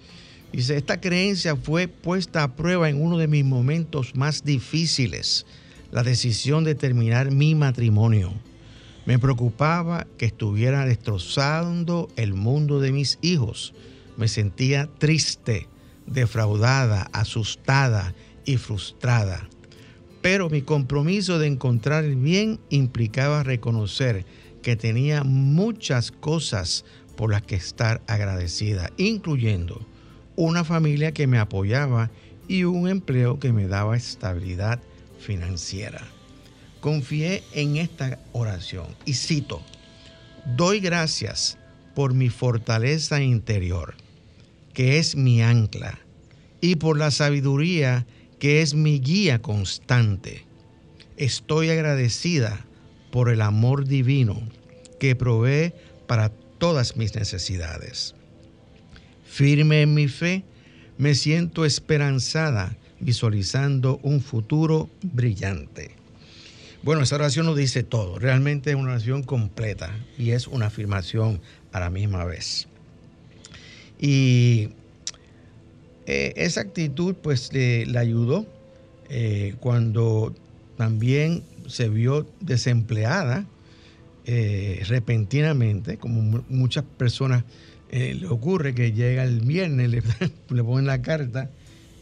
Dice, 0.52 0.76
esta 0.76 1.00
creencia 1.00 1.56
fue 1.56 1.88
puesta 1.88 2.44
a 2.44 2.56
prueba 2.56 2.90
en 2.90 3.02
uno 3.02 3.18
de 3.18 3.28
mis 3.28 3.46
momentos 3.46 4.16
más 4.16 4.44
difíciles, 4.44 5.46
la 5.92 6.04
decisión 6.04 6.64
de 6.64 6.76
terminar 6.76 7.32
mi 7.32 7.56
matrimonio. 7.56 8.34
Me 9.06 9.18
preocupaba 9.18 10.06
que 10.18 10.26
estuviera 10.26 10.86
destrozando 10.86 12.10
el 12.18 12.34
mundo 12.34 12.80
de 12.80 12.92
mis 12.92 13.18
hijos. 13.22 13.74
Me 14.18 14.28
sentía 14.28 14.90
triste, 15.00 15.68
defraudada, 16.06 17.10
asustada 17.14 18.14
y 18.46 18.58
frustrada. 18.58 19.48
Pero 20.22 20.50
mi 20.50 20.62
compromiso 20.62 21.40
de 21.40 21.48
encontrar 21.48 22.04
el 22.04 22.16
bien 22.16 22.60
implicaba 22.70 23.44
reconocer 23.44 24.26
que 24.62 24.76
tenía 24.76 25.24
muchas 25.24 26.12
cosas 26.12 26.86
por 27.16 27.32
las 27.32 27.42
que 27.42 27.56
estar 27.56 28.02
agradecida, 28.08 28.90
incluyendo 28.98 29.86
una 30.36 30.64
familia 30.64 31.12
que 31.12 31.28
me 31.28 31.40
apoyaba 31.40 32.10
y 32.48 32.64
un 32.64 32.88
empleo 32.88 33.40
que 33.40 33.54
me 33.54 33.68
daba 33.68 33.98
estabilidad 33.98 34.80
financiera 35.20 36.02
confié 36.82 37.44
en 37.54 37.78
esta 37.78 38.20
oración 38.34 38.88
y 39.06 39.14
cito, 39.14 39.62
doy 40.58 40.82
gracias 40.82 41.58
por 41.96 42.14
mi 42.14 42.30
fortaleza 42.30 43.22
interior, 43.22 43.94
que 44.74 44.98
es 44.98 45.16
mi 45.16 45.42
ancla, 45.42 46.00
y 46.60 46.76
por 46.76 46.98
la 46.98 47.12
sabiduría 47.12 48.06
que 48.40 48.62
es 48.62 48.74
mi 48.74 49.00
guía 49.00 49.40
constante. 49.42 50.46
Estoy 51.18 51.70
agradecida 51.70 52.66
por 53.12 53.30
el 53.30 53.42
amor 53.42 53.86
divino 53.86 54.42
que 55.00 55.16
provee 55.16 55.74
para 56.08 56.30
todas 56.58 56.96
mis 56.96 57.16
necesidades. 57.16 58.16
Firme 59.26 59.82
en 59.82 59.94
mi 59.94 60.08
fe, 60.08 60.44
me 60.98 61.16
siento 61.16 61.66
esperanzada 61.66 62.76
visualizando 63.00 64.00
un 64.04 64.22
futuro 64.22 64.90
brillante. 65.02 65.92
Bueno, 66.84 67.04
esa 67.04 67.16
oración 67.16 67.46
nos 67.46 67.58
dice 67.58 67.84
todo. 67.84 68.18
Realmente 68.18 68.72
es 68.72 68.76
una 68.76 68.92
oración 68.92 69.24
completa 69.24 69.92
y 70.18 70.32
es 70.32 70.48
una 70.48 70.68
afirmación 70.68 71.40
a 71.72 71.80
la 71.80 71.90
misma 71.90 72.26
vez. 72.26 72.68
Y 74.00 74.70
eh, 76.08 76.34
esa 76.36 76.62
actitud 76.62 77.16
pues 77.16 77.54
le, 77.54 77.86
ayudó 77.98 78.46
eh, 79.10 79.56
cuando 79.60 80.34
también 80.76 81.44
se 81.72 81.90
vio 81.90 82.28
desempleada 82.40 83.46
eh, 84.26 84.84
repentinamente, 84.88 85.98
como 85.98 86.44
muchas 86.50 86.84
personas 86.84 87.44
le 87.92 88.26
ocurre 88.28 88.74
que 88.74 88.94
llega 88.94 89.24
el 89.26 89.42
viernes, 89.42 89.90
le, 89.90 90.02
le 90.50 90.64
ponen 90.64 90.86
la 90.86 91.02
carta 91.02 91.50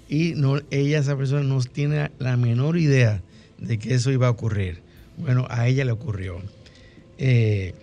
y 0.10 0.34
no, 0.36 0.60
ella, 0.72 0.98
esa 0.98 1.16
persona, 1.16 1.44
no 1.44 1.62
tiene 1.62 2.10
la 2.18 2.36
menor 2.36 2.78
idea 2.78 3.22
de 3.60 3.78
que 3.78 3.94
eso 3.94 4.12
iba 4.12 4.26
a 4.26 4.32
ocurrir. 4.32 4.82
Bueno, 5.18 5.46
a 5.50 5.68
ella 5.68 5.86
le 5.86 5.92
ocurrió. 5.92 6.42
Eh, 7.20 7.76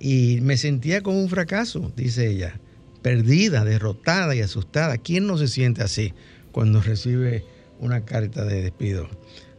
y 0.00 0.38
me 0.40 0.56
sentía 0.56 1.02
como 1.02 1.20
un 1.20 1.28
fracaso, 1.28 1.92
dice 1.94 2.28
ella, 2.28 2.58
perdida, 3.02 3.64
derrotada 3.64 4.34
y 4.34 4.40
asustada. 4.40 4.96
¿Quién 4.96 5.26
no 5.26 5.36
se 5.36 5.48
siente 5.48 5.82
así 5.82 6.14
cuando 6.52 6.80
recibe 6.80 7.44
una 7.80 8.06
carta 8.06 8.46
de 8.46 8.62
despido? 8.62 9.10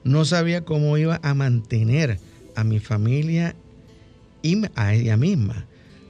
No 0.09 0.25
sabía 0.25 0.65
cómo 0.65 0.97
iba 0.97 1.19
a 1.21 1.35
mantener 1.35 2.17
a 2.55 2.63
mi 2.63 2.79
familia 2.79 3.55
y 4.41 4.59
a 4.73 4.95
ella 4.95 5.17
misma. 5.17 5.67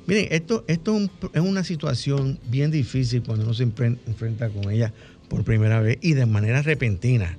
Miren, 0.07 0.29
esto, 0.31 0.63
esto 0.69 0.97
es 1.33 1.41
una 1.41 1.65
situación 1.65 2.39
bien 2.49 2.71
difícil 2.71 3.21
cuando 3.23 3.43
uno 3.43 3.53
se 3.53 3.63
enfrenta 3.63 4.49
con 4.51 4.71
ella 4.71 4.93
por 5.27 5.43
primera 5.43 5.81
vez 5.81 5.97
y 5.99 6.13
de 6.13 6.25
manera 6.25 6.61
repentina. 6.61 7.37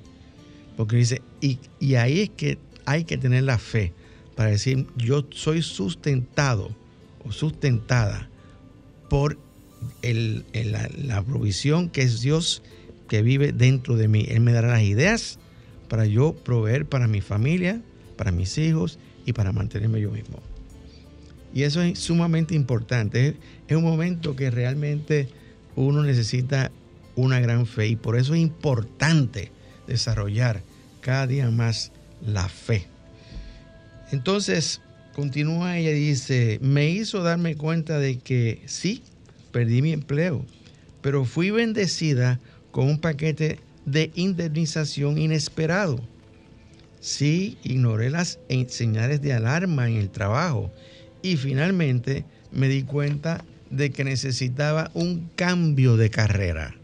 Porque 0.77 0.97
dice, 0.97 1.23
y, 1.41 1.57
ahí 1.95 2.19
es 2.19 2.29
que 2.29 2.59
hay 2.85 3.05
que 3.05 3.17
tener 3.17 3.41
la 3.41 3.57
fe 3.57 3.91
para 4.35 4.51
decir, 4.51 4.85
yo 4.95 5.25
soy 5.31 5.63
sustentado 5.63 6.69
o 7.25 7.31
sustentada 7.31 8.29
por 9.09 9.39
la, 10.03 11.23
provisión 11.23 11.89
que 11.89 12.03
es 12.03 12.21
Dios 12.21 12.61
que 13.09 13.23
vive 13.23 13.51
dentro 13.51 13.97
de 13.97 14.07
mí. 14.07 14.27
Él 14.29 14.41
me 14.41 14.53
dará 14.53 14.67
las 14.67 14.83
ideas 14.83 15.39
para 15.91 16.05
yo 16.05 16.33
proveer 16.33 16.85
para 16.85 17.05
mi 17.05 17.19
familia, 17.19 17.81
para 18.15 18.31
mis 18.31 18.57
hijos 18.57 18.97
y 19.25 19.33
para 19.33 19.51
mantenerme 19.51 19.99
yo 19.99 20.09
mismo. 20.09 20.39
Y 21.53 21.63
eso 21.63 21.81
es 21.81 21.99
sumamente 21.99 22.55
importante. 22.55 23.35
es 23.67 23.75
un 23.75 23.83
momento 23.83 24.37
que 24.37 24.49
realmente 24.51 25.27
uno 25.75 26.01
necesita 26.01 26.71
una 27.17 27.41
gran 27.41 27.65
fe 27.65 27.87
y 27.87 27.97
por 27.97 28.17
eso 28.17 28.35
es 28.35 28.39
importante 28.39 29.51
desarrollar 29.85 30.61
cada 31.01 31.27
día 31.27 31.51
más 31.51 31.91
la 32.25 32.47
fe. 32.47 32.87
Entonces, 34.13 34.79
continúa 35.13 35.77
ella 35.77 35.91
y 35.91 35.99
dice, 35.99 36.57
me 36.61 36.89
hizo 36.89 37.21
darme 37.21 37.57
cuenta 37.57 37.99
de 37.99 38.17
que 38.17 38.61
sí, 38.65 39.03
perdí 39.51 39.81
mi 39.81 39.91
empleo, 39.91 40.45
pero 41.01 41.25
fui 41.25 41.51
bendecida 41.51 42.39
con 42.71 42.87
un 42.87 42.97
paquete 42.97 43.59
de 43.85 44.11
indemnización 44.15 45.17
inesperado. 45.17 45.99
Sí, 46.99 47.57
ignoré 47.63 48.09
las 48.11 48.39
señales 48.67 49.21
de 49.21 49.33
alarma 49.33 49.89
en 49.89 49.97
el 49.97 50.09
trabajo 50.09 50.71
y 51.23 51.37
finalmente 51.37 52.25
me 52.51 52.67
di 52.67 52.83
cuenta 52.83 53.43
de 53.69 53.91
que 53.91 54.03
necesitaba 54.03 54.91
un 54.93 55.29
cambio 55.35 55.97
de 55.97 56.09
carrera. 56.09 56.75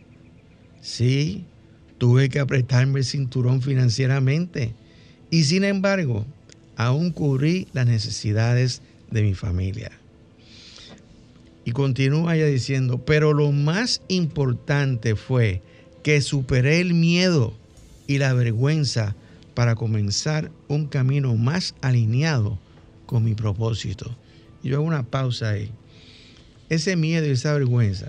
Sí, 0.81 1.45
tuve 1.97 2.29
que 2.29 2.39
apretarme 2.39 2.99
el 2.99 3.05
cinturón 3.05 3.61
financieramente 3.61 4.73
y 5.29 5.43
sin 5.43 5.63
embargo, 5.63 6.25
aún 6.77 7.11
cubrí 7.11 7.67
las 7.73 7.85
necesidades 7.85 8.81
de 9.11 9.21
mi 9.21 9.33
familia. 9.33 9.91
Y 11.65 11.71
continúa 11.71 12.35
ella 12.35 12.45
diciendo, 12.45 12.97
pero 12.99 13.33
lo 13.33 13.51
más 13.51 14.01
importante 14.07 15.15
fue 15.15 15.61
que 16.07 16.21
superé 16.21 16.79
el 16.79 16.93
miedo 16.93 17.53
y 18.07 18.17
la 18.17 18.31
vergüenza 18.31 19.13
para 19.53 19.75
comenzar 19.75 20.51
un 20.69 20.87
camino 20.87 21.35
más 21.35 21.75
alineado 21.81 22.57
con 23.05 23.25
mi 23.25 23.35
propósito. 23.35 24.15
Yo 24.63 24.77
hago 24.77 24.85
una 24.85 25.03
pausa 25.03 25.49
ahí. 25.49 25.69
Ese 26.69 26.95
miedo 26.95 27.27
y 27.27 27.31
esa 27.31 27.51
vergüenza 27.51 28.07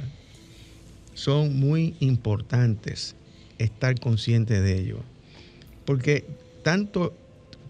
son 1.14 1.58
muy 1.58 1.96
importantes 1.98 3.16
estar 3.58 3.98
conscientes 3.98 4.62
de 4.62 4.78
ello. 4.78 5.00
Porque 5.84 6.24
tanto 6.62 7.12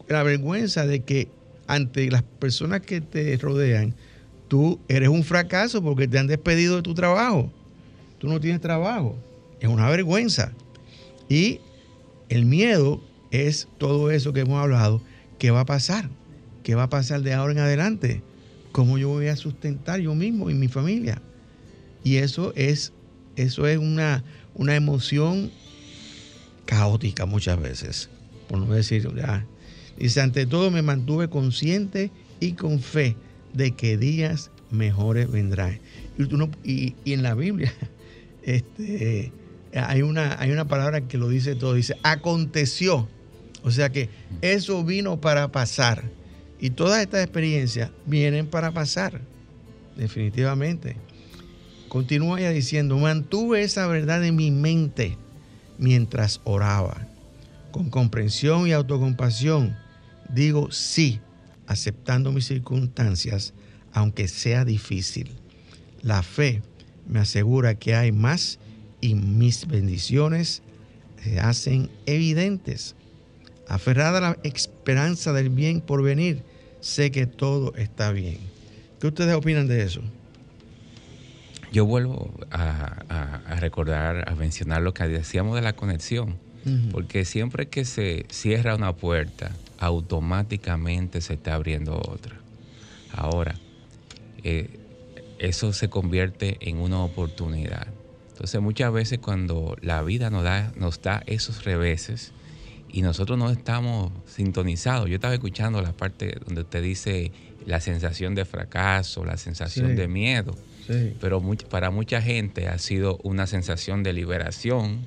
la 0.08 0.22
vergüenza 0.24 0.86
de 0.86 1.04
que 1.04 1.28
ante 1.66 2.10
las 2.10 2.22
personas 2.22 2.82
que 2.82 3.00
te 3.00 3.34
rodean, 3.38 3.94
tú 4.48 4.78
eres 4.88 5.08
un 5.08 5.24
fracaso 5.24 5.82
porque 5.82 6.06
te 6.06 6.18
han 6.18 6.26
despedido 6.26 6.76
de 6.76 6.82
tu 6.82 6.92
trabajo. 6.92 7.50
Tú 8.18 8.28
no 8.28 8.38
tienes 8.38 8.60
trabajo. 8.60 9.16
Es 9.60 9.68
una 9.68 9.88
vergüenza. 9.88 10.52
Y 11.28 11.60
el 12.28 12.44
miedo 12.44 13.02
es 13.30 13.68
todo 13.78 14.10
eso 14.10 14.32
que 14.32 14.40
hemos 14.40 14.60
hablado. 14.62 15.02
¿Qué 15.38 15.50
va 15.50 15.60
a 15.60 15.66
pasar? 15.66 16.08
¿Qué 16.62 16.74
va 16.74 16.84
a 16.84 16.88
pasar 16.90 17.22
de 17.22 17.34
ahora 17.34 17.52
en 17.52 17.58
adelante? 17.58 18.22
¿Cómo 18.72 18.98
yo 18.98 19.08
voy 19.08 19.28
a 19.28 19.36
sustentar 19.36 20.00
yo 20.00 20.14
mismo 20.14 20.50
y 20.50 20.54
mi 20.54 20.68
familia? 20.68 21.20
Y 22.04 22.16
eso 22.16 22.52
es, 22.56 22.92
eso 23.36 23.66
es 23.66 23.78
una, 23.78 24.24
una 24.54 24.76
emoción 24.76 25.50
caótica 26.66 27.24
muchas 27.24 27.60
veces, 27.60 28.10
por 28.48 28.58
no 28.58 28.72
decir, 28.74 29.08
ya. 29.16 29.46
Dice, 29.98 30.20
ante 30.20 30.46
todo 30.46 30.70
me 30.70 30.82
mantuve 30.82 31.28
consciente 31.28 32.10
y 32.40 32.52
con 32.52 32.80
fe 32.80 33.16
de 33.54 33.72
que 33.72 33.96
días 33.96 34.50
mejores 34.70 35.30
vendrán. 35.30 35.80
Y, 36.64 36.94
y, 37.04 37.12
en 37.12 37.22
la 37.22 37.34
Biblia 37.34 37.72
este, 38.42 39.32
hay, 39.74 40.02
una, 40.02 40.40
hay 40.40 40.50
una 40.50 40.66
palabra 40.66 41.02
que 41.02 41.18
lo 41.18 41.28
dice 41.28 41.54
todo, 41.54 41.74
dice, 41.74 41.96
aconteció. 42.02 43.08
O 43.62 43.70
sea 43.70 43.90
que 43.90 44.08
eso 44.40 44.84
vino 44.84 45.20
para 45.20 45.48
pasar. 45.48 46.04
Y 46.60 46.70
todas 46.70 47.00
estas 47.00 47.22
experiencias 47.22 47.90
vienen 48.06 48.46
para 48.46 48.72
pasar, 48.72 49.20
definitivamente. 49.96 50.96
Continúa 51.88 52.38
diciendo, 52.38 52.98
mantuve 52.98 53.62
esa 53.62 53.86
verdad 53.86 54.24
en 54.24 54.36
mi 54.36 54.50
mente 54.50 55.16
mientras 55.78 56.40
oraba. 56.44 57.06
Con 57.70 57.90
comprensión 57.90 58.66
y 58.66 58.72
autocompasión, 58.72 59.76
digo 60.28 60.70
sí 60.72 61.20
aceptando 61.68 62.32
mis 62.32 62.46
circunstancias, 62.46 63.52
aunque 63.92 64.26
sea 64.26 64.64
difícil. 64.64 65.30
La 66.02 66.22
fe 66.22 66.62
me 67.06 67.20
asegura 67.20 67.74
que 67.74 67.94
hay 67.94 68.10
más 68.10 68.58
y 69.00 69.14
mis 69.14 69.66
bendiciones 69.66 70.62
se 71.22 71.40
hacen 71.40 71.90
evidentes. 72.06 72.94
Aferrada 73.68 74.18
a 74.18 74.20
la 74.20 74.38
esperanza 74.44 75.32
del 75.32 75.50
bien 75.50 75.80
por 75.80 76.02
venir, 76.02 76.42
sé 76.80 77.10
que 77.10 77.26
todo 77.26 77.74
está 77.76 78.12
bien. 78.12 78.38
¿Qué 79.00 79.06
ustedes 79.06 79.34
opinan 79.34 79.68
de 79.68 79.82
eso? 79.82 80.00
Yo 81.70 81.84
vuelvo 81.84 82.32
a, 82.50 83.56
recordar, 83.60 84.28
a 84.28 84.34
mencionar 84.34 84.80
lo 84.82 84.94
que 84.94 85.06
decíamos 85.06 85.54
de 85.54 85.62
la 85.62 85.74
conexión, 85.74 86.38
porque 86.92 87.24
siempre 87.24 87.68
que 87.68 87.84
se 87.84 88.26
cierra 88.30 88.74
una 88.74 88.94
puerta, 88.94 89.52
automáticamente 89.78 91.20
se 91.20 91.34
está 91.34 91.54
abriendo 91.54 91.96
otra. 91.96 92.36
Ahora, 93.12 93.54
eh, 94.44 94.78
eso 95.38 95.72
se 95.72 95.88
convierte 95.88 96.56
en 96.60 96.78
una 96.78 97.00
oportunidad. 97.00 97.86
Entonces 98.38 98.60
muchas 98.60 98.92
veces 98.92 99.18
cuando 99.18 99.76
la 99.82 100.00
vida 100.04 100.30
nos 100.30 100.44
da, 100.44 100.72
nos 100.76 101.02
da 101.02 101.24
esos 101.26 101.64
reveses 101.64 102.30
y 102.88 103.02
nosotros 103.02 103.36
no 103.36 103.50
estamos 103.50 104.12
sintonizados, 104.26 105.08
yo 105.08 105.16
estaba 105.16 105.34
escuchando 105.34 105.82
la 105.82 105.90
parte 105.90 106.38
donde 106.46 106.60
usted 106.60 106.80
dice 106.80 107.32
la 107.66 107.80
sensación 107.80 108.36
de 108.36 108.44
fracaso, 108.44 109.24
la 109.24 109.38
sensación 109.38 109.96
de 109.96 110.06
miedo, 110.06 110.54
pero 111.20 111.42
para 111.68 111.90
mucha 111.90 112.22
gente 112.22 112.68
ha 112.68 112.78
sido 112.78 113.18
una 113.24 113.48
sensación 113.48 114.04
de 114.04 114.12
liberación, 114.12 115.00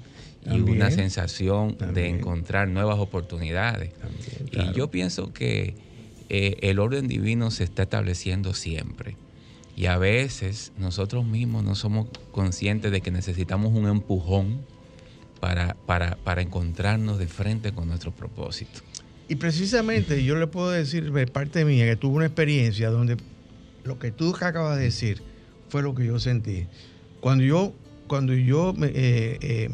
y 0.45 0.59
una 0.59 0.91
sensación 0.91 1.77
de 1.93 2.09
encontrar 2.09 2.67
nuevas 2.67 2.99
oportunidades. 2.99 3.91
Y 4.51 4.73
yo 4.73 4.91
pienso 4.91 5.32
que 5.32 5.75
eh, 6.27 6.57
el 6.61 6.79
orden 6.79 7.07
divino 7.07 7.49
se 7.49 7.63
está 7.63 7.84
estableciendo 7.84 8.53
siempre. 8.53 9.15
Y 9.82 9.88
a 9.88 9.97
veces 9.97 10.73
nosotros 10.77 11.25
mismos 11.25 11.63
no 11.63 11.73
somos 11.73 12.07
conscientes 12.32 12.91
de 12.91 13.01
que 13.01 13.09
necesitamos 13.09 13.73
un 13.73 13.88
empujón 13.88 14.61
para, 15.39 15.73
para, 15.88 16.17
para 16.17 16.43
encontrarnos 16.43 17.17
de 17.17 17.25
frente 17.25 17.71
con 17.71 17.88
nuestro 17.88 18.11
propósito. 18.11 18.82
Y 19.27 19.38
precisamente 19.38 20.23
yo 20.23 20.36
le 20.36 20.45
puedo 20.45 20.69
decir 20.69 21.11
de 21.11 21.25
parte 21.25 21.65
mía 21.65 21.88
que 21.88 21.95
tuve 21.95 22.17
una 22.17 22.27
experiencia 22.27 22.91
donde 22.91 23.17
lo 23.84 23.97
que 23.97 24.11
tú 24.11 24.36
acabas 24.39 24.77
de 24.77 24.84
decir 24.84 25.23
fue 25.69 25.82
lo 25.82 25.95
que 25.95 26.05
yo 26.05 26.19
sentí. 26.19 26.67
Cuando 27.19 27.43
yo 27.43 27.73
cuando 28.05 28.36
yo 28.36 28.73
me, 28.77 28.86
eh, 28.86 29.39
eh, 29.41 29.69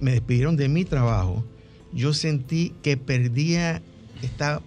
me 0.00 0.12
despidieron 0.12 0.56
de 0.56 0.70
mi 0.70 0.86
trabajo, 0.86 1.44
yo 1.92 2.14
sentí 2.14 2.72
que 2.82 2.96
perdía, 2.96 3.82
estaba, 4.22 4.62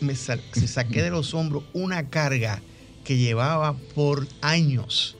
me 0.00 0.16
se 0.16 0.66
saqué 0.66 1.00
de 1.00 1.10
los 1.10 1.32
hombros 1.32 1.62
una 1.74 2.08
carga 2.08 2.60
que 3.10 3.16
llevaba 3.16 3.76
por 3.96 4.28
años, 4.40 5.16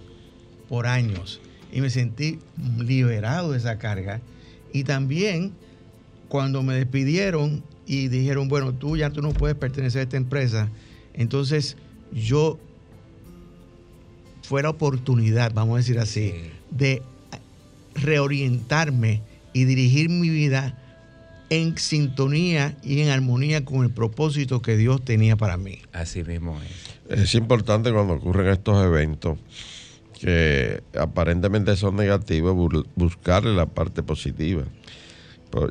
por 0.68 0.86
años. 0.86 1.40
Y 1.72 1.80
me 1.80 1.90
sentí 1.90 2.38
liberado 2.78 3.50
de 3.50 3.58
esa 3.58 3.78
carga. 3.78 4.20
Y 4.72 4.84
también 4.84 5.54
cuando 6.28 6.62
me 6.62 6.74
despidieron 6.74 7.64
y 7.86 8.06
dijeron, 8.06 8.46
bueno, 8.46 8.72
tú 8.74 8.96
ya 8.96 9.10
tú 9.10 9.22
no 9.22 9.32
puedes 9.32 9.56
pertenecer 9.56 9.98
a 9.98 10.02
esta 10.04 10.16
empresa, 10.16 10.68
entonces 11.14 11.76
yo 12.12 12.60
fue 14.42 14.62
la 14.62 14.70
oportunidad, 14.70 15.52
vamos 15.52 15.74
a 15.74 15.78
decir 15.78 15.98
así, 15.98 16.32
de 16.70 17.02
reorientarme 17.96 19.20
y 19.52 19.64
dirigir 19.64 20.10
mi 20.10 20.28
vida 20.28 20.78
en 21.50 21.76
sintonía 21.76 22.76
y 22.82 23.00
en 23.00 23.10
armonía 23.10 23.64
con 23.64 23.84
el 23.84 23.90
propósito 23.90 24.62
que 24.62 24.76
Dios 24.76 25.04
tenía 25.04 25.36
para 25.36 25.56
mí. 25.56 25.80
Así 25.92 26.22
mismo 26.24 26.58
es. 26.62 27.20
Es 27.20 27.34
importante 27.34 27.92
cuando 27.92 28.14
ocurren 28.14 28.48
estos 28.48 28.82
eventos 28.84 29.38
que 30.20 30.82
aparentemente 30.98 31.76
son 31.76 31.96
negativos, 31.96 32.84
buscarle 32.94 33.54
la 33.54 33.66
parte 33.66 34.02
positiva. 34.02 34.64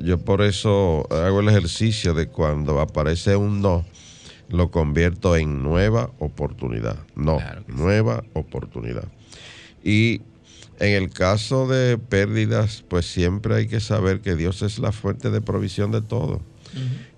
Yo 0.02 0.18
por 0.18 0.42
eso 0.42 1.08
hago 1.12 1.40
el 1.40 1.50
ejercicio 1.50 2.14
de 2.14 2.28
cuando 2.28 2.82
aparece 2.82 3.36
un 3.36 3.62
no, 3.62 3.86
lo 4.50 4.72
convierto 4.72 5.38
en 5.38 5.64
nueva 5.64 6.12
oportunidad. 6.20 6.98
No, 7.16 7.40
nueva 7.68 8.24
oportunidad. 8.34 9.08
Y 9.84 10.22
en 10.80 10.94
el 10.94 11.10
caso 11.10 11.68
de 11.68 11.98
pérdidas, 11.98 12.86
pues 12.88 13.06
siempre 13.06 13.56
hay 13.56 13.68
que 13.68 13.82
saber 13.82 14.22
que 14.22 14.36
Dios 14.36 14.62
es 14.62 14.80
la 14.80 14.94
fuente 14.94 15.30
de 15.30 15.42
provisión 15.42 15.92
de 15.92 16.02
todo. 16.02 16.42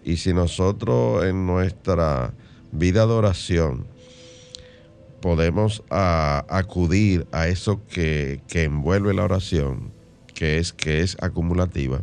Y 0.03 0.17
si 0.17 0.33
nosotros 0.33 1.23
en 1.25 1.45
nuestra 1.45 2.33
vida 2.71 3.05
de 3.05 3.13
oración 3.13 3.85
podemos 5.21 5.83
acudir 5.89 7.27
a 7.31 7.47
eso 7.47 7.85
que, 7.85 8.41
que, 8.47 8.63
envuelve 8.63 9.13
la 9.13 9.25
oración, 9.25 9.91
que 10.33 10.57
es, 10.57 10.73
que 10.73 11.01
es 11.01 11.15
acumulativa, 11.21 12.01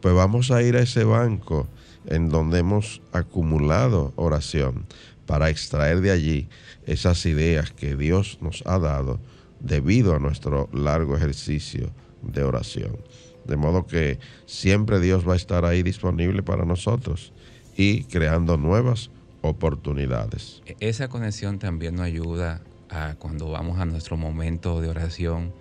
pues 0.00 0.14
vamos 0.14 0.50
a 0.50 0.62
ir 0.62 0.76
a 0.76 0.80
ese 0.80 1.04
banco 1.04 1.68
en 2.06 2.28
donde 2.28 2.58
hemos 2.58 3.02
acumulado 3.12 4.12
oración 4.16 4.86
para 5.26 5.50
extraer 5.50 6.00
de 6.00 6.10
allí 6.10 6.48
esas 6.86 7.24
ideas 7.26 7.70
que 7.70 7.94
Dios 7.94 8.38
nos 8.40 8.64
ha 8.66 8.80
dado 8.80 9.20
debido 9.60 10.14
a 10.14 10.18
nuestro 10.18 10.68
largo 10.72 11.16
ejercicio 11.16 11.90
de 12.22 12.42
oración. 12.42 12.96
De 13.44 13.56
modo 13.56 13.86
que 13.86 14.18
siempre 14.46 15.00
Dios 15.00 15.26
va 15.26 15.32
a 15.32 15.36
estar 15.36 15.64
ahí 15.64 15.82
disponible 15.82 16.42
para 16.42 16.64
nosotros 16.64 17.32
y 17.76 18.04
creando 18.04 18.56
nuevas 18.56 19.10
oportunidades. 19.40 20.62
E-, 20.66 20.76
esa 20.80 21.08
conexión 21.08 21.58
también 21.58 21.94
nos 21.96 22.04
ayuda 22.06 22.60
a 22.90 23.14
cuando 23.18 23.50
vamos 23.50 23.78
a 23.78 23.84
nuestro 23.84 24.16
momento 24.16 24.80
de 24.80 24.88
oración 24.88 25.52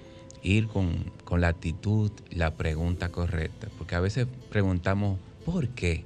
ir 0.44 0.68
con, 0.68 1.12
con 1.24 1.42
la 1.42 1.50
actitud, 1.50 2.12
la 2.30 2.56
pregunta 2.56 3.10
correcta, 3.10 3.68
porque 3.78 3.96
a 3.96 4.00
veces 4.00 4.28
preguntamos 4.50 5.20
¿por 5.46 5.68
qué? 5.70 6.06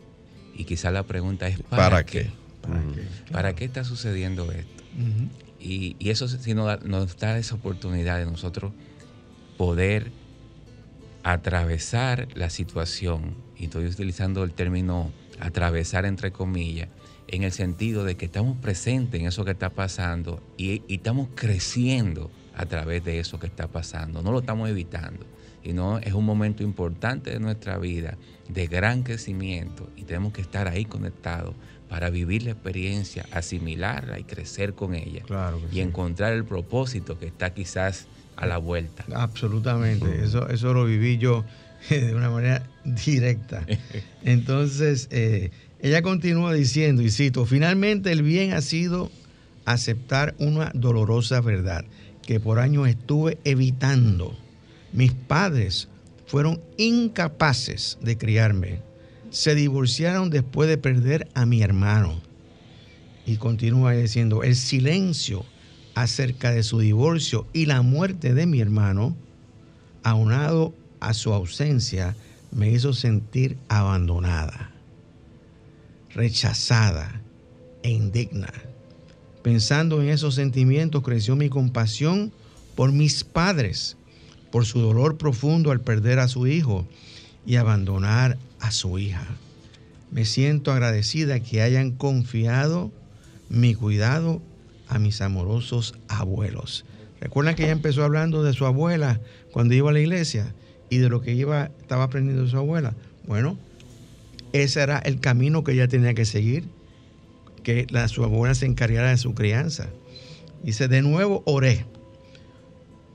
Y 0.56 0.66
quizá 0.66 0.92
la 0.92 1.04
pregunta 1.04 1.48
es 1.48 1.60
¿para, 1.62 1.84
¿Para 1.89 2.04
qué? 2.04 2.24
qué? 2.24 2.32
¿Para 2.62 2.80
Mm. 2.80 2.94
qué? 2.94 3.32
¿Para 3.32 3.56
qué 3.56 3.66
está 3.66 3.84
sucediendo 3.84 4.52
esto? 4.52 4.84
Ujú. 4.96 5.30
Y, 5.62 5.95
eso 6.09 6.28
sí 6.28 6.53
nos 6.53 6.66
da, 6.66 6.78
nos 6.78 7.18
da 7.18 7.38
esa 7.38 7.55
oportunidad 7.55 8.18
de 8.18 8.26
nosotros 8.26 8.74
poder 9.57 10.12
atravesar 11.24 12.28
la 12.34 12.49
situación, 12.49 13.36
y 13.57 13.66
estoy 13.66 13.86
utilizando 13.86 14.43
el 14.43 14.53
término 14.53 15.12
atravesar 15.39 16.05
entre 16.05 16.32
comillas, 16.32 16.89
en 17.28 17.43
el 17.43 17.51
sentido 17.51 18.03
de 18.03 18.16
que 18.18 18.26
estamos 18.26 18.57
presentes 18.57 19.20
en 19.22 19.28
eso 19.28 19.45
que 19.45 19.51
está 19.51 19.70
pasando 19.70 20.41
y, 20.57 20.82
y 20.88 20.95
estamos 20.95 21.30
creciendo 21.36 22.30
a 22.55 22.66
través 22.66 23.03
de 23.03 23.20
eso 23.20 23.39
que 23.39 23.47
está 23.47 23.68
pasando, 23.68 24.22
no 24.22 24.32
lo 24.32 24.39
estamos 24.39 24.70
evitando. 24.70 25.26
Y 25.64 25.74
no 25.74 25.99
es 25.99 26.14
un 26.14 26.26
momento 26.26 26.64
importante 26.64 27.30
de 27.30 27.39
nuestra 27.39 27.78
vida, 27.78 28.18
de 28.49 28.66
gran 28.66 29.03
crecimiento, 29.03 29.89
y 29.95 30.03
tenemos 30.03 30.34
que 30.34 30.41
estar 30.41 30.68
ahí 30.68 30.86
conectados 30.86 31.53
para 31.92 32.10
vivir 32.10 32.44
la 32.44 32.52
experiencia, 32.52 33.26
asimilarla 33.32 34.18
y 34.18 34.24
crecer 34.24 34.76
con 34.76 34.96
ella 34.96 35.24
Claro 35.26 35.60
y 35.70 35.76
sí. 35.76 35.82
encontrar 35.82 36.32
el 36.32 36.46
propósito 36.46 37.20
que 37.20 37.26
está 37.26 37.54
quizás 37.54 38.08
a 38.38 38.46
la 38.46 38.58
vuelta. 38.60 39.04
Absolutamente, 39.14 40.24
eso, 40.24 40.48
eso 40.48 40.74
lo 40.74 40.86
viví 40.86 41.18
yo 41.18 41.44
de 41.89 42.16
una 42.16 42.30
manera 42.30 42.64
directa. 42.86 43.66
Entonces, 44.24 45.10
eh, 45.12 45.52
ella 45.82 46.02
continúa 46.02 46.54
diciendo, 46.54 47.02
y 47.02 47.12
cito, 47.12 47.46
finalmente 47.46 48.14
el 48.14 48.24
bien 48.24 48.54
ha 48.54 48.62
sido 48.62 49.12
aceptar 49.66 50.34
una 50.39 50.72
dolorosa 50.74 51.42
verdad 51.42 51.84
que 52.26 52.39
por 52.39 52.60
años 52.60 52.88
estuve 52.88 53.38
evitando. 53.44 54.34
Mis 54.94 55.12
padres 55.12 55.89
fueron 56.26 56.62
incapaces 56.78 57.98
de 58.02 58.18
criarme. 58.18 58.80
Se 59.32 59.55
divorciaron 59.55 60.29
después 60.29 60.69
de 60.69 60.77
perder 60.77 61.27
a 61.34 61.45
mi 61.45 61.61
hermano. 61.61 62.21
Y 63.25 63.38
continúa 63.38 63.93
diciendo, 63.93 64.43
el 64.43 64.55
silencio 64.55 65.45
acerca 65.95 66.51
de 66.51 66.63
su 66.63 66.79
divorcio 66.79 67.47
y 67.53 67.65
la 67.65 67.82
muerte 67.82 68.34
de 68.34 68.45
mi 68.45 68.59
hermano, 68.59 69.15
aunado 70.03 70.73
a 70.99 71.13
su 71.13 71.34
ausencia, 71.34 72.15
me 72.51 72.69
hizo 72.69 72.93
sentir 72.93 73.57
abandonada, 73.69 74.71
rechazada 76.13 77.21
e 77.84 77.89
indigna. 77.89 78.51
Pensando 79.43 80.01
en 80.01 80.09
esos 80.09 80.36
sentimientos 80.36 81.03
creció 81.03 81.36
mi 81.36 81.49
compasión 81.49 82.34
por 82.75 82.91
mis 82.91 83.23
padres, 83.23 83.95
por 84.51 84.65
su 84.65 84.79
dolor 84.79 85.17
profundo 85.17 85.71
al 85.71 85.79
perder 85.79 86.19
a 86.19 86.27
su 86.27 86.47
hijo 86.47 86.86
y 87.45 87.55
abandonar 87.55 88.38
a 88.62 88.72
su 88.72 88.97
hija. 88.99 89.26
Me 90.12 90.26
siento 90.26 90.72
agradecida 90.72 91.39
que 91.39 91.62
hayan 91.62 91.91
confiado 91.91 92.91
mi 93.49 93.76
cuidado 93.76 94.41
a 94.88 94.99
mis 94.99 95.22
amorosos 95.22 95.95
abuelos. 96.07 96.86
Recuerdan 97.20 97.55
que 97.55 97.64
ella 97.64 97.72
empezó 97.72 98.03
hablando 98.03 98.43
de 98.43 98.53
su 98.53 98.66
abuela 98.66 99.20
cuando 99.51 99.74
iba 99.74 99.89
a 99.89 99.93
la 99.93 99.99
iglesia 99.99 100.53
y 100.89 100.97
de 100.97 101.09
lo 101.09 101.22
que 101.22 101.34
iba, 101.34 101.72
estaba 101.80 102.05
aprendiendo 102.05 102.43
de 102.43 102.49
su 102.49 102.57
abuela. 102.57 102.93
Bueno, 103.26 103.57
ese 104.53 104.82
era 104.82 104.99
el 104.99 105.20
camino 105.20 105.64
que 105.64 105.72
ella 105.74 105.88
tenía 105.88 106.14
que 106.14 106.26
seguir, 106.26 106.66
que 107.64 107.88
la, 107.89 108.07
su 108.07 108.24
abuela 108.24 108.55
se 108.55 108.66
encargara 108.66 109.12
de 109.12 109.18
su 109.18 109.34
crianza. 109.34 109.88
Dice, 110.64 110.88
de 110.88 111.01
nuevo 111.01 111.43
oré. 111.45 111.86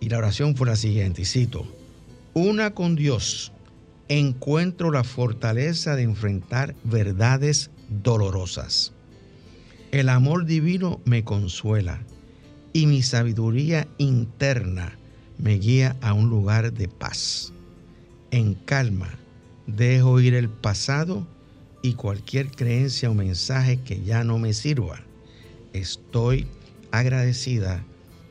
Y 0.01 0.09
la 0.09 0.19
oración 0.19 0.57
fue 0.57 0.67
la 0.67 0.77
siguiente, 0.77 1.23
y 1.23 1.25
cito, 1.25 1.67
una 2.33 2.73
con 2.75 2.97
Dios 2.97 3.53
encuentro 4.09 4.91
la 4.91 5.05
fortaleza 5.05 5.97
de 5.97 6.03
enfrentar 6.03 6.75
verdades 6.85 7.71
dolorosas. 7.89 8.93
El 9.91 10.09
amor 10.09 10.45
divino 10.45 11.01
me 11.05 11.25
consuela 11.25 12.01
y 12.73 12.87
mi 12.87 13.03
sabiduría 13.03 13.89
interna 13.99 14.99
me 15.39 15.55
guía 15.55 15.97
a 16.01 16.13
un 16.13 16.29
lugar 16.29 16.73
de 16.73 16.89
paz. 16.89 17.53
En 18.31 18.55
calma 18.55 19.11
dejo 19.67 20.21
ir 20.21 20.35
el 20.35 20.49
pasado 20.49 21.27
y 21.83 21.95
cualquier 21.95 22.51
creencia 22.51 23.11
o 23.11 23.15
mensaje 23.15 23.81
que 23.81 24.03
ya 24.03 24.25
no 24.25 24.39
me 24.39 24.53
sirva. 24.53 25.01
Estoy 25.73 26.47
agradecida, 26.91 27.85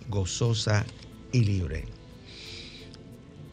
gozosa 0.09 0.85
y 1.31 1.43
libre. 1.43 1.94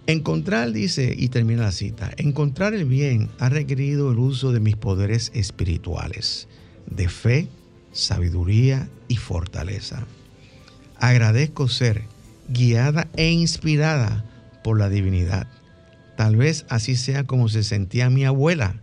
Encontrar, 0.07 0.73
dice, 0.73 1.15
y 1.17 1.29
termina 1.29 1.63
la 1.63 1.73
cita, 1.73 2.11
encontrar 2.17 2.75
el 2.75 2.87
bien 2.87 3.31
ha 3.39 3.49
requerido 3.49 4.11
el 4.11 4.19
uso 4.19 4.51
de 4.53 4.59
mis 4.59 4.77
poderes 4.77 5.31
espirituales, 5.33 6.49
de 6.87 7.09
fe, 7.09 7.49
sabiduría 7.93 8.89
y 9.07 9.17
fortaleza. 9.17 10.05
Agradezco 10.99 11.69
ser 11.69 12.03
guiada 12.49 13.09
e 13.17 13.31
inspirada 13.31 14.25
por 14.65 14.79
la 14.79 14.89
divinidad. 14.89 15.47
Tal 16.17 16.37
vez 16.37 16.67
así 16.69 16.97
sea 16.97 17.25
como 17.25 17.49
se 17.49 17.63
sentía 17.63 18.11
mi 18.11 18.25
abuela 18.25 18.83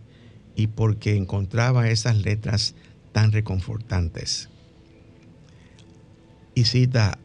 y 0.56 0.68
porque 0.68 1.16
encontraba 1.16 1.90
esas 1.90 2.18
letras 2.18 2.76
tan 3.12 3.32
reconfortantes. 3.32 4.50
Y 6.56 6.66
cita, 6.66 7.20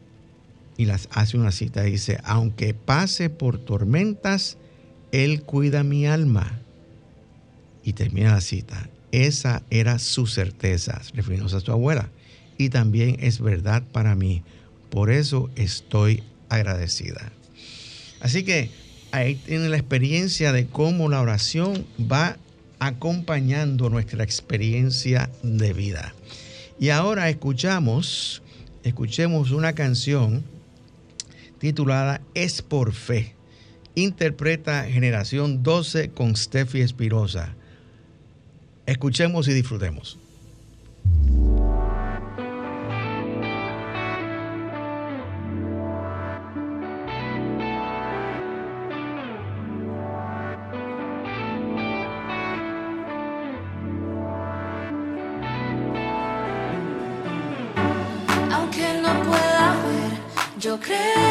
y 0.77 0.85
las 0.85 1.07
hace 1.11 1.37
una 1.37 1.51
cita, 1.51 1.83
dice, 1.83 2.19
aunque 2.23 2.73
pase 2.73 3.29
por 3.29 3.57
tormentas, 3.57 4.57
Él 5.11 5.43
cuida 5.43 5.83
mi 5.83 6.05
alma. 6.05 6.59
Y 7.83 7.93
termina 7.93 8.33
la 8.33 8.41
cita, 8.41 8.89
esa 9.11 9.63
era 9.69 9.99
su 9.99 10.27
certeza, 10.27 11.01
refiriéndose 11.13 11.57
a 11.57 11.59
su 11.61 11.71
abuela. 11.71 12.09
Y 12.57 12.69
también 12.69 13.17
es 13.19 13.39
verdad 13.39 13.83
para 13.91 14.15
mí. 14.15 14.43
Por 14.89 15.11
eso 15.11 15.49
estoy 15.55 16.23
agradecida. 16.49 17.31
Así 18.21 18.43
que 18.43 18.71
ahí 19.11 19.35
tiene 19.35 19.69
la 19.69 19.77
experiencia 19.77 20.51
de 20.51 20.65
cómo 20.67 21.09
la 21.09 21.21
oración 21.21 21.85
va 21.99 22.37
acompañando 22.79 23.89
nuestra 23.89 24.23
experiencia 24.23 25.29
de 25.43 25.73
vida. 25.73 26.13
Y 26.79 26.89
ahora 26.89 27.29
escuchamos, 27.29 28.41
escuchemos 28.83 29.51
una 29.51 29.73
canción 29.73 30.43
titulada 31.59 32.21
Es 32.33 32.61
por 32.61 32.93
fe. 32.93 33.35
Interpreta 33.95 34.83
Generación 34.83 35.63
12 35.63 36.09
con 36.09 36.35
Steffi 36.35 36.81
Espirosa. 36.81 37.55
Escuchemos 38.85 39.47
y 39.47 39.53
disfrutemos. 39.53 40.19
Aunque 58.51 59.01
no 59.01 59.23
pueda 59.23 59.75
ver, 59.87 60.59
yo 60.59 60.79
creeré 60.79 61.24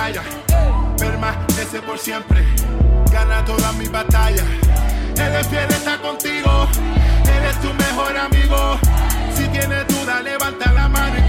muralla. 0.00 0.22
Permanece 0.98 1.82
por 1.82 1.98
siempre. 1.98 2.44
Gana 3.10 3.44
todas 3.44 3.74
mis 3.74 3.90
batallas. 3.90 4.44
Él 5.16 5.34
es 5.34 5.46
fiel, 5.48 5.70
está 5.70 5.98
contigo. 6.00 6.68
Él 7.24 7.44
es 7.44 7.60
tu 7.60 7.72
mejor 7.74 8.16
amigo. 8.16 8.78
Si 9.34 9.46
tienes 9.48 9.86
duda, 9.88 10.22
levanta 10.22 10.72
la 10.72 10.88
mano 10.88 11.18
y 11.18 11.22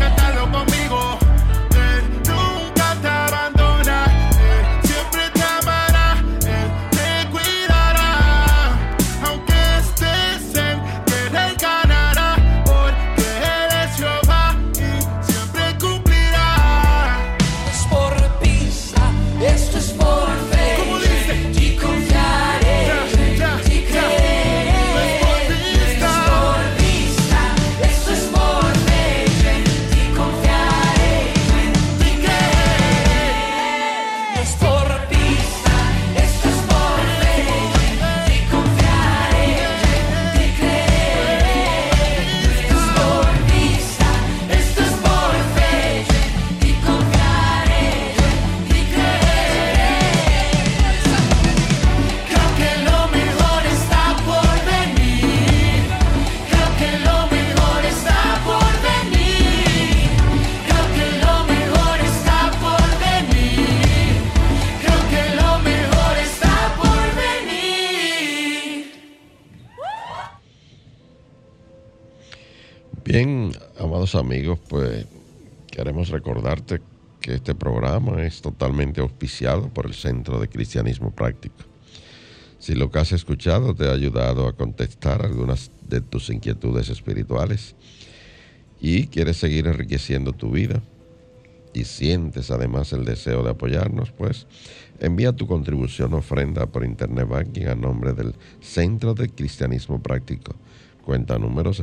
amados 74.14 74.16
amigos, 74.16 74.60
pues 74.68 75.06
queremos 75.70 76.10
recordarte 76.10 76.82
que 77.22 77.36
este 77.36 77.56
programa 77.56 78.24
es 78.24 78.42
totalmente 78.42 79.00
auspiciado 79.02 79.70
por 79.70 79.86
el 79.86 79.94
Centro 79.94 80.40
de 80.40 80.50
Cristianismo 80.50 81.12
Práctico. 81.12 81.64
Si 82.60 82.74
lo 82.76 82.90
que 82.90 83.00
has 83.00 83.12
escuchado 83.12 83.74
te 83.74 83.88
ha 83.88 83.94
ayudado 83.94 84.48
a 84.48 84.56
contestar 84.56 85.26
algunas 85.26 85.72
de 85.88 86.02
tus 86.02 86.30
inquietudes 86.30 86.90
espirituales 86.90 87.76
y 88.80 89.08
quieres 89.08 89.38
seguir 89.38 89.68
enriqueciendo 89.68 90.34
tu 90.34 90.52
vida 90.52 90.82
y 91.74 91.86
sientes 91.86 92.52
además 92.52 92.94
el 92.94 93.06
deseo 93.06 93.44
de 93.44 93.52
apoyarnos, 93.52 94.12
pues 94.12 94.48
envía 95.00 95.32
tu 95.32 95.48
contribución 95.48 96.14
ofrenda 96.14 96.66
por 96.66 96.84
Internet 96.84 97.28
Banking 97.28 97.68
a 97.68 97.76
nombre 97.76 98.14
del 98.14 98.36
Centro 98.62 99.14
de 99.14 99.30
Cristianismo 99.30 100.02
Práctico 100.02 100.56
cuenta 101.02 101.38
número 101.38 101.74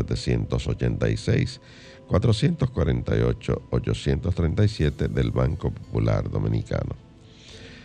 786-448-837 2.08 5.08
del 5.08 5.30
Banco 5.30 5.70
Popular 5.70 6.30
Dominicano. 6.30 6.96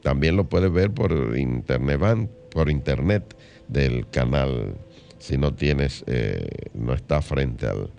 También 0.08 0.38
lo 0.38 0.46
puedes 0.46 0.72
ver 0.72 0.92
por 0.92 1.12
internet, 1.38 2.30
por 2.50 2.70
internet 2.70 3.36
del 3.68 4.08
canal, 4.10 4.78
si 5.20 5.38
no 5.38 5.54
tienes, 5.54 6.06
eh, 6.08 6.48
no 6.74 6.94
está 6.94 7.22
frente 7.22 7.68
al, 7.68 7.90